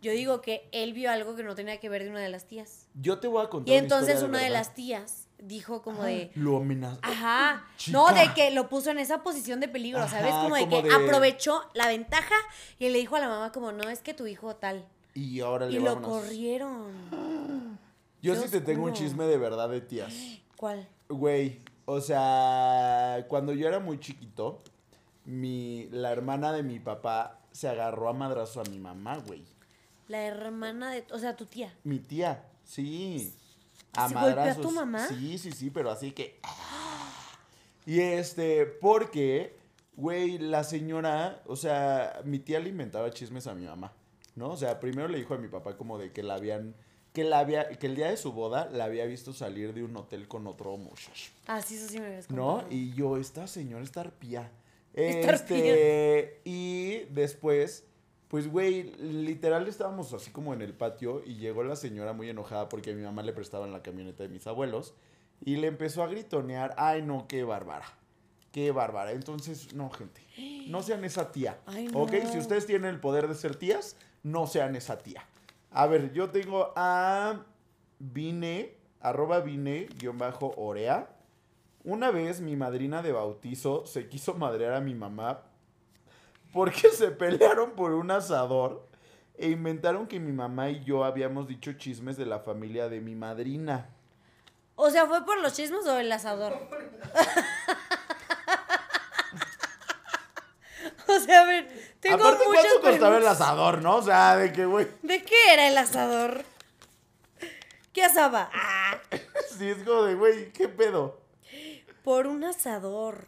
[0.01, 2.47] Yo digo que él vio algo que no tenía que ver de una de las
[2.47, 2.87] tías.
[2.95, 6.31] Yo te voy a contar Y una entonces una de las tías dijo como de,
[6.35, 7.01] Lo amenazó.
[7.03, 7.97] ajá, Chica.
[7.99, 10.33] no, de que lo puso en esa posición de peligro, Ajá, ¿sabes?
[10.35, 12.35] Como de como que de- aprovechó la ventaja
[12.79, 14.85] y le dijo a la mamá como, no, es que tu hijo tal.
[15.15, 16.23] Y ahora le Y lo vámonos.
[16.23, 16.93] corrieron.
[18.23, 20.13] Yo sí te tengo un chisme de verdad de tías.
[20.57, 20.89] ¿Cuál?
[21.09, 24.61] Güey, o sea, cuando yo era muy chiquito,
[25.25, 29.45] mi, la hermana de mi papá se agarró a madrazo a mi mamá, güey.
[30.09, 31.75] La hermana de, o sea, tu tía.
[31.85, 33.35] Mi tía, sí.
[33.93, 35.07] A ¿Se golpeó a tu mamá?
[35.09, 36.41] Sí, sí, sí, pero así que.
[37.87, 39.57] Y este, porque,
[39.97, 43.93] güey, la señora, o sea, mi tía le inventaba chismes a mi mamá,
[44.35, 44.51] ¿no?
[44.51, 46.75] O sea, primero le dijo a mi papá como de que la habían,
[47.15, 49.97] que la había, que el día de su boda la había visto salir de un
[49.97, 52.57] hotel con otro muchacho, Ah, sí, eso sí me habías ¿no?
[52.59, 52.73] contado.
[52.73, 54.51] Y yo, esta señora está arpía.
[54.93, 57.85] Está Este, y después,
[58.29, 62.69] pues, güey, literal estábamos así como en el patio y llegó la señora muy enojada
[62.69, 64.95] porque a mi mamá le prestaban la camioneta de mis abuelos
[65.45, 67.87] y le empezó a gritonear, ay, no, qué bárbara,
[68.53, 69.13] qué bárbara.
[69.13, 70.21] Entonces, no, gente,
[70.69, 72.13] no sean esa tía, Ay, ¿ok?
[72.23, 72.33] no.
[72.33, 75.25] Si ustedes tienen el poder de ser tías, no sean esa tía.
[75.71, 77.45] A ver, yo tengo a
[77.99, 81.09] Vine, arroba Vine, guion bajo, Orea.
[81.85, 85.45] Una vez mi madrina de bautizo se quiso madrear a mi mamá
[86.53, 88.87] porque se pelearon por un asador
[89.37, 93.15] e inventaron que mi mamá y yo habíamos dicho chismes de la familia de mi
[93.15, 93.91] madrina.
[94.75, 96.53] O sea, ¿fue por los chismes o el asador?
[101.09, 103.97] o sea, a ver, tengo Aparte, muchas ¿cuánto costaba el asador, no?
[103.97, 106.45] O sea, de que, güey, ¿De qué era el asador?
[107.93, 108.51] ¿Qué asaba?
[108.53, 108.99] Ah,
[109.59, 111.29] sí es como de, güey, ¿qué pedo?
[112.09, 113.27] por un asador.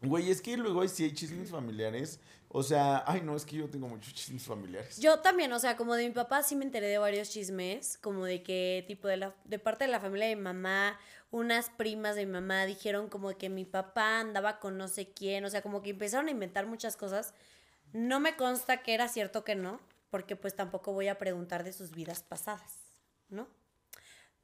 [0.00, 2.20] Güey, es que luego sí hay chismes familiares.
[2.56, 5.00] O sea, ay, no, es que yo tengo muchos chismes familiares.
[5.00, 8.26] Yo también, o sea, como de mi papá sí me enteré de varios chismes, como
[8.26, 10.96] de que tipo de la de parte de la familia de mi mamá,
[11.32, 15.44] unas primas de mi mamá dijeron como que mi papá andaba con no sé quién,
[15.44, 17.34] o sea, como que empezaron a inventar muchas cosas.
[17.92, 19.80] No me consta que era cierto que no,
[20.10, 22.84] porque pues tampoco voy a preguntar de sus vidas pasadas,
[23.30, 23.48] ¿no?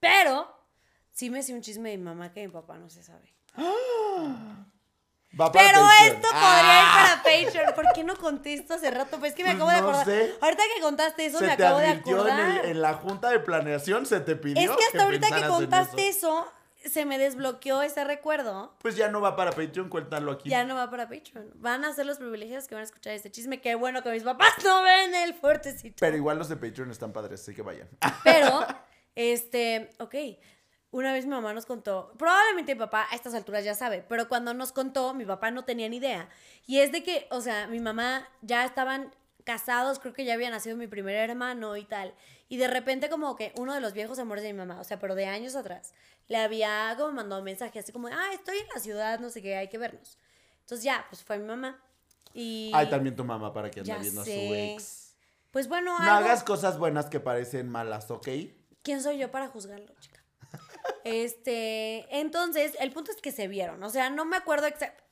[0.01, 0.53] Pero
[1.13, 3.33] sí me sé un chisme de mi mamá que mi papá no se sabe.
[5.39, 6.15] Va para Pero Patreon.
[6.17, 7.23] esto Ah, podría ir para
[7.63, 7.75] Patreon.
[7.75, 9.19] ¿Por qué no contesto hace rato?
[9.19, 10.05] Pues es que me Pues acabo de acordar.
[10.07, 10.35] sé.
[10.41, 12.65] Ahorita que contaste eso, se me te acabo de advirtió en, acordar.
[12.65, 14.61] el- en la junta de planeación, se te pidió.
[14.71, 16.29] Es que hasta ahorita que contaste eso.
[16.41, 16.53] eso.
[16.91, 18.75] se me desbloqueó ese recuerdo.
[18.81, 20.49] Pues ya no va para Patreon, cuéntalo aquí.
[20.49, 21.51] Ya no va para Patreon.
[21.57, 23.61] Van a ser los privilegios que van a escuchar este chisme.
[23.61, 25.97] Qué bueno que mis papás no ven el fuertecito.
[26.01, 27.87] Pero igual los de Patreon están padres, así que vayan.
[28.25, 28.67] Pero,
[29.15, 30.15] este, ok.
[30.93, 34.29] Una vez mi mamá nos contó, probablemente mi papá a estas alturas ya sabe, pero
[34.29, 36.29] cuando nos contó, mi papá no tenía ni idea.
[36.67, 39.15] Y es de que, o sea, mi mamá ya estaban
[39.45, 42.13] casados, creo que ya había nacido mi primer hermano y tal.
[42.49, 44.99] Y de repente como que uno de los viejos amores de mi mamá, o sea,
[44.99, 45.93] pero de años atrás,
[46.27, 49.43] le había como mandado un mensaje así como, ah, estoy en la ciudad, no sé
[49.43, 50.19] qué, hay que vernos.
[50.63, 51.81] Entonces ya, pues fue mi mamá.
[52.35, 52.73] Y...
[52.75, 55.15] Ay, también tu mamá para que ande Ya viendo a su ex.
[55.53, 58.29] Pues bueno, No algo- hagas cosas buenas que parecen malas, ¿ok?
[58.83, 60.20] ¿Quién soy yo para juzgarlo, chica?
[61.05, 63.83] Este, entonces, el punto es que se vieron.
[63.83, 65.05] O sea, no me acuerdo exactamente.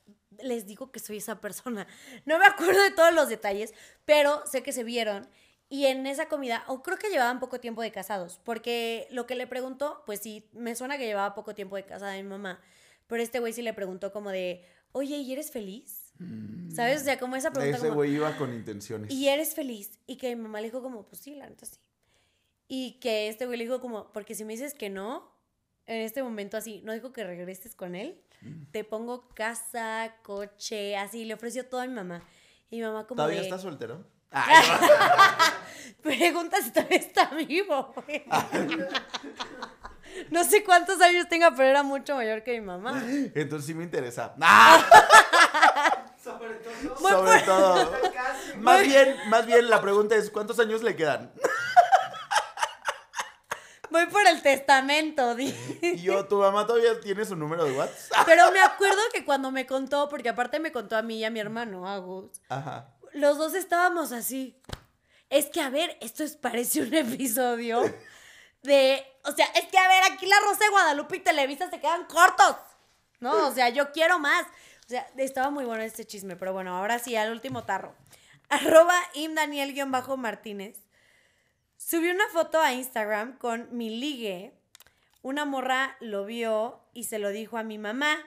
[0.43, 1.89] Les digo que soy esa persona.
[2.24, 3.74] No me acuerdo de todos los detalles,
[4.05, 5.29] pero sé que se vieron.
[5.68, 9.35] Y en esa comida, o creo que llevaban poco tiempo de casados, porque lo que
[9.35, 12.61] le preguntó, pues sí, me suena que llevaba poco tiempo de casada mi mamá.
[13.07, 16.12] Pero este güey sí le preguntó como de, oye, ¿y eres feliz?
[16.74, 17.03] ¿Sabes?
[17.03, 17.79] O sea, como esa pregunta.
[17.79, 19.11] Ese güey iba con intenciones.
[19.11, 19.99] ¿Y eres feliz?
[20.07, 21.79] Y que mi mamá le dijo como, pues sí, la neta sí.
[22.66, 25.31] Y que este güey le dijo como, porque si me dices que no,
[25.89, 28.20] en este momento así, no dijo que regreses con él,
[28.70, 32.22] te pongo casa, coche, así, le ofreció todo a mi mamá.
[32.70, 34.05] Y mi mamá como ¿Todavía de, estás soltero?
[36.03, 38.24] pregunta si todavía está vivo, güey.
[40.30, 43.03] No sé cuántos años tenga, pero era mucho mayor que mi mamá.
[43.34, 44.34] Entonces sí me interesa.
[44.41, 44.84] ¡Ah!
[46.22, 46.97] Sobre todo.
[46.97, 47.93] Sobre todo.
[48.14, 48.59] Casi.
[48.59, 51.32] Más bien, más bien la pregunta es, ¿cuántos años le quedan?
[53.91, 55.55] Voy por el testamento, di.
[55.82, 58.24] Y yo, ¿tu mamá todavía tiene su número de WhatsApp?
[58.26, 61.30] Pero me acuerdo que cuando me contó, porque aparte me contó a mí y a
[61.30, 62.95] mi hermano, Agus, Ajá.
[63.12, 64.61] los dos estábamos así.
[65.30, 67.82] Es que, a ver, esto es, parece un episodio
[68.62, 69.05] de.
[69.24, 72.05] O sea, es que, a ver, aquí la Rosa de Guadalupe y Televisa se quedan
[72.07, 72.57] cortos.
[73.20, 74.47] No, o sea, yo quiero más.
[74.86, 77.95] O sea, estaba muy bueno este chisme, pero bueno, ahora sí, al último tarro.
[78.49, 80.78] Arroba imdaniel-martínez.
[81.89, 84.53] Subió una foto a Instagram con mi ligue.
[85.22, 88.18] Una morra lo vio y se lo dijo a mi mamá.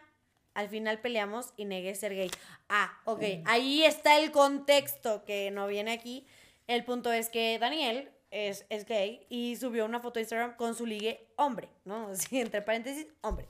[0.56, 2.32] Al final peleamos y negué ser gay.
[2.70, 3.22] Ah, ok.
[3.46, 6.26] Ahí está el contexto que no viene aquí.
[6.66, 10.74] El punto es que Daniel es, es gay y subió una foto a Instagram con
[10.74, 12.10] su ligue hombre, ¿no?
[12.32, 13.48] Entre paréntesis, hombre.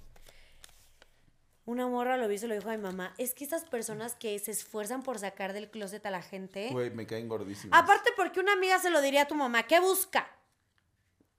[1.66, 3.14] Una morra lo vio y se lo dijo a mi mamá.
[3.18, 6.70] Es que esas personas que se esfuerzan por sacar del closet a la gente.
[6.72, 7.78] Güey, me caen gordísimos.
[7.78, 10.28] Aparte, porque una amiga se lo diría a tu mamá, ¿qué busca?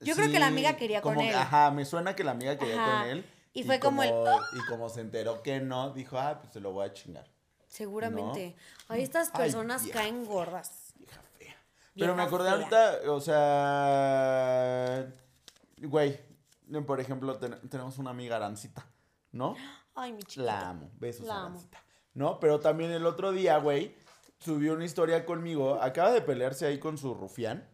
[0.00, 1.34] Yo creo que la amiga quería con como- él.
[1.34, 3.00] Ajá, me suena que la amiga quería Ajá.
[3.02, 3.24] con él.
[3.52, 4.40] Y fue como el- "Ah".
[4.52, 7.26] Y como se enteró que no, dijo, ah, pues se lo voy a chingar.
[7.68, 8.56] Seguramente.
[8.88, 10.92] Ay, estas personas caen gordas.
[10.96, 11.56] Vieja fea.
[11.94, 12.58] Pero me acordé fea.
[12.58, 15.06] ahorita, o sea,
[15.78, 16.18] güey,
[16.86, 18.86] por ejemplo, ten- tenemos una amiga Arancita,
[19.32, 19.56] ¿no?
[19.94, 20.42] Ay, mi chiquita.
[20.44, 21.62] La amo, besos La amo.
[22.14, 22.38] ¿No?
[22.40, 23.94] Pero también el otro día, güey,
[24.38, 27.68] subió una historia conmigo, acaba de pelearse ahí con su rufián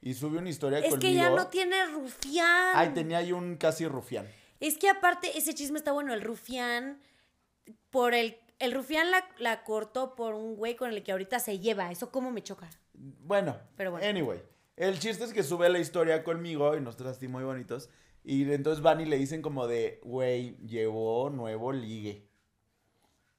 [0.00, 1.00] y subió una historia Es conmigo.
[1.00, 2.72] que ya no tiene rufián.
[2.74, 4.28] Ay, tenía ahí un casi rufián.
[4.60, 6.12] Es que aparte, ese chisme está bueno.
[6.14, 7.00] El rufián,
[7.90, 8.36] por el.
[8.58, 11.90] El rufián la, la cortó por un güey con el que ahorita se lleva.
[11.90, 12.68] Eso como me choca.
[12.92, 14.06] Bueno, Pero bueno.
[14.06, 14.42] anyway.
[14.76, 17.88] El chiste es que sube la historia conmigo y nosotros así muy bonitos.
[18.24, 22.26] Y entonces van y le dicen como de, güey, llevó nuevo ligue.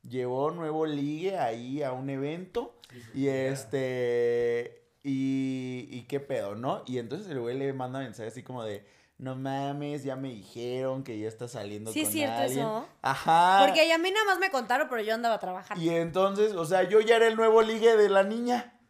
[0.07, 2.75] Llevó nuevo ligue ahí a un evento.
[3.13, 4.81] Y este.
[5.03, 6.83] Y, y qué pedo, ¿no?
[6.85, 8.85] Y entonces el güey le manda mensaje así como de.
[9.17, 12.59] No mames, ya me dijeron que ya está saliendo Sí, es con cierto alguien".
[12.61, 12.87] eso.
[13.03, 13.63] Ajá.
[13.63, 15.83] Porque a mí nada más me contaron, pero yo andaba trabajando.
[15.83, 18.80] Y entonces, o sea, yo ya era el nuevo ligue de la niña.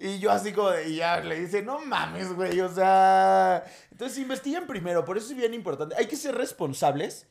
[0.00, 3.64] Y yo así como de, y ya le dice, no mames, güey, o sea...
[3.90, 5.94] Entonces investiguen primero, por eso es bien importante.
[5.96, 7.26] Hay que ser responsables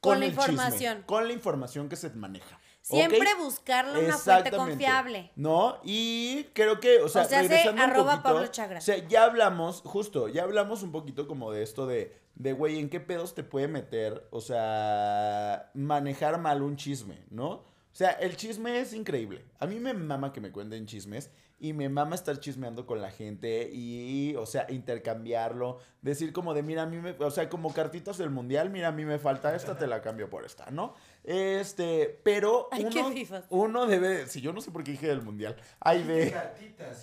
[0.00, 1.02] Con la el chisme, información.
[1.06, 2.58] con la información que se maneja.
[2.82, 5.30] Siempre buscarle una fuente confiable.
[5.36, 8.78] No, y creo que, o sea, O sea, hace regresando un arroba poquito, Pablo Chagra.
[8.78, 12.78] O sea, ya hablamos, justo, ya hablamos un poquito como de esto de, de, güey,
[12.78, 14.26] ¿en qué pedos te puede meter?
[14.30, 17.48] O sea, manejar mal un chisme, ¿no?
[17.92, 19.44] O sea, el chisme es increíble.
[19.58, 21.30] A mí me mama que me cuenten chismes
[21.62, 25.78] y me mama estar chismeando con la gente y, o sea, intercambiarlo.
[26.00, 28.92] Decir como de, mira, a mí me, o sea, como cartitas del mundial, mira, a
[28.92, 30.94] mí me falta esta, te la cambio por esta, ¿no?
[31.22, 33.12] Este, pero Ay, uno,
[33.50, 36.34] uno debe, si yo no sé por qué dije del mundial, ay, de,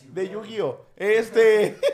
[0.09, 0.47] de igual.
[0.47, 0.85] Yu-Gi-Oh!
[0.95, 1.77] Este.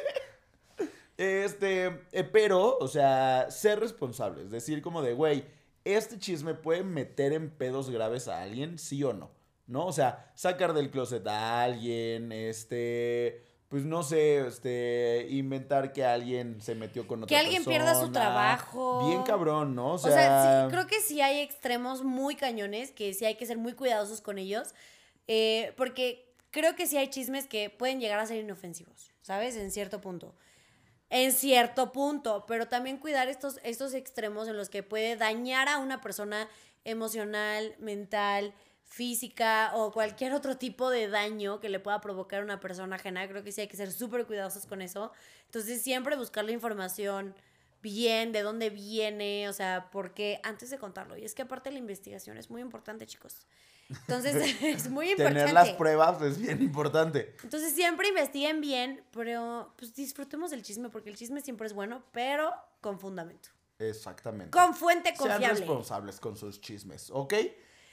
[1.15, 2.01] Este.
[2.11, 4.49] eh, pero, o sea, ser responsables.
[4.49, 5.45] Decir como de, güey,
[5.85, 9.29] este chisme puede meter en pedos graves a alguien, sí o no.
[9.67, 9.87] ¿No?
[9.87, 13.43] O sea, sacar del closet a alguien, este.
[13.69, 15.27] Pues no sé, este.
[15.29, 19.07] Inventar que alguien se metió con otra Que alguien pierda su trabajo.
[19.07, 19.93] Bien cabrón, ¿no?
[19.93, 23.57] O sea, sí, creo que sí hay extremos muy cañones, que sí hay que ser
[23.57, 24.73] muy cuidadosos con ellos,
[25.27, 29.55] eh, porque creo que sí hay chismes que pueden llegar a ser inofensivos, ¿sabes?
[29.55, 30.35] En cierto punto.
[31.09, 35.77] En cierto punto, pero también cuidar estos, estos extremos en los que puede dañar a
[35.79, 36.47] una persona
[36.85, 38.53] emocional, mental,
[38.85, 43.27] física o cualquier otro tipo de daño que le pueda provocar a una persona ajena.
[43.27, 45.11] Creo que sí hay que ser súper cuidadosos con eso.
[45.45, 47.35] Entonces siempre buscar la información
[47.81, 51.17] bien, de dónde viene, o sea, porque antes de contarlo.
[51.17, 53.45] Y es que aparte la investigación es muy importante, chicos.
[53.89, 55.39] Entonces es muy importante.
[55.39, 57.35] Tener las pruebas es bien importante.
[57.43, 62.03] Entonces siempre investiguen bien, pero pues disfrutemos del chisme, porque el chisme siempre es bueno,
[62.11, 63.49] pero con fundamento.
[63.79, 64.51] Exactamente.
[64.51, 65.59] con fuente Sean confiable.
[65.59, 67.33] responsables con sus chismes, ¿ok?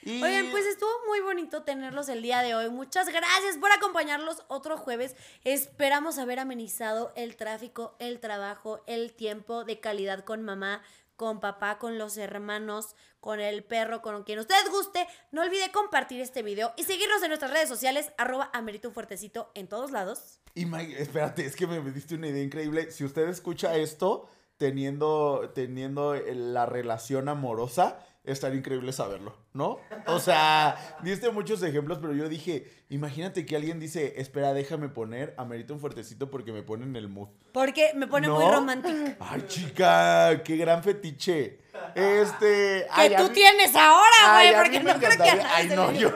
[0.03, 2.69] Y Oigan, pues estuvo muy bonito tenerlos el día de hoy.
[2.69, 5.15] Muchas gracias por acompañarlos otro jueves.
[5.43, 10.81] Esperamos haber amenizado el tráfico, el trabajo, el tiempo de calidad con mamá,
[11.15, 15.07] con papá, con los hermanos, con el perro, con quien ustedes guste.
[15.31, 19.51] No olvide compartir este video y seguirnos en nuestras redes sociales, arroba amerito un fuertecito
[19.53, 20.39] en todos lados.
[20.55, 22.89] Y Mike, espérate, es que me diste una idea increíble.
[22.89, 24.27] Si usted escucha esto
[24.57, 29.79] teniendo, teniendo la relación amorosa, estaría increíble saberlo, ¿no?
[30.05, 35.33] O sea, diste muchos ejemplos, pero yo dije, imagínate que alguien dice, espera, déjame poner,
[35.37, 37.29] amerito un fuertecito porque me pone en el mood.
[37.51, 38.95] Porque me pone muy romántico.
[39.19, 41.59] Ay, chica, qué gran fetiche.
[41.95, 42.85] Este.
[42.85, 46.11] Que ay, tú mí- tienes ahora, güey, porque no creo que a Ay, no, yo-.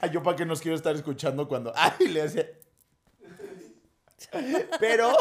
[0.00, 1.72] Ay, yo para qué nos quiero estar escuchando cuando.
[1.74, 2.60] Ay, le hace.
[4.78, 5.14] Pero.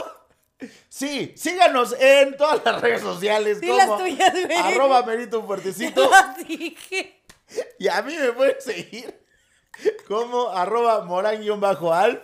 [0.89, 3.61] Sí, síganos en todas las redes sociales.
[3.61, 4.57] Di como las tuyas, güey.
[4.57, 6.09] Arroba Merito un fuertecito.
[6.47, 7.23] Dije.
[7.79, 9.23] Y a mí me pueden seguir
[10.07, 12.19] como arroba morán-alf.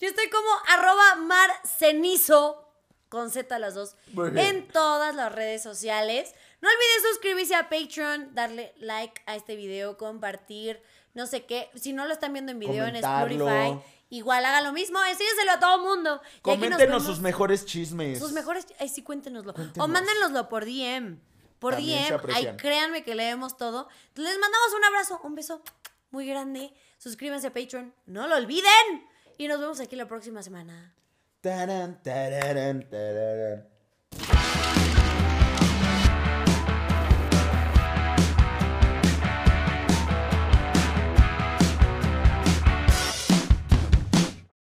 [0.00, 2.68] Yo estoy como arroba marcenizo
[3.08, 3.96] con Z las dos
[4.36, 6.34] en todas las redes sociales.
[6.60, 10.80] No olvides suscribirse a Patreon, darle like a este video, compartir,
[11.14, 11.70] no sé qué.
[11.74, 13.48] Si no lo están viendo en video Comentarlo.
[13.48, 16.20] en Spotify, igual hagan lo mismo, enséñenselo a todo el mundo.
[16.36, 18.18] Y Coméntenos sus mejores chismes.
[18.18, 19.54] Sus mejores, ay sí, cuéntenoslo.
[19.78, 21.18] O mándenoslo por DM.
[21.58, 23.88] Por También DM, ay, créanme que leemos todo.
[24.14, 25.62] Les mandamos un abrazo, un beso
[26.10, 26.74] muy grande.
[26.98, 29.06] Suscríbanse a Patreon, no lo olviden.
[29.38, 30.94] Y nos vemos aquí la próxima semana.
[31.40, 33.68] Tarán, tararán, tararán.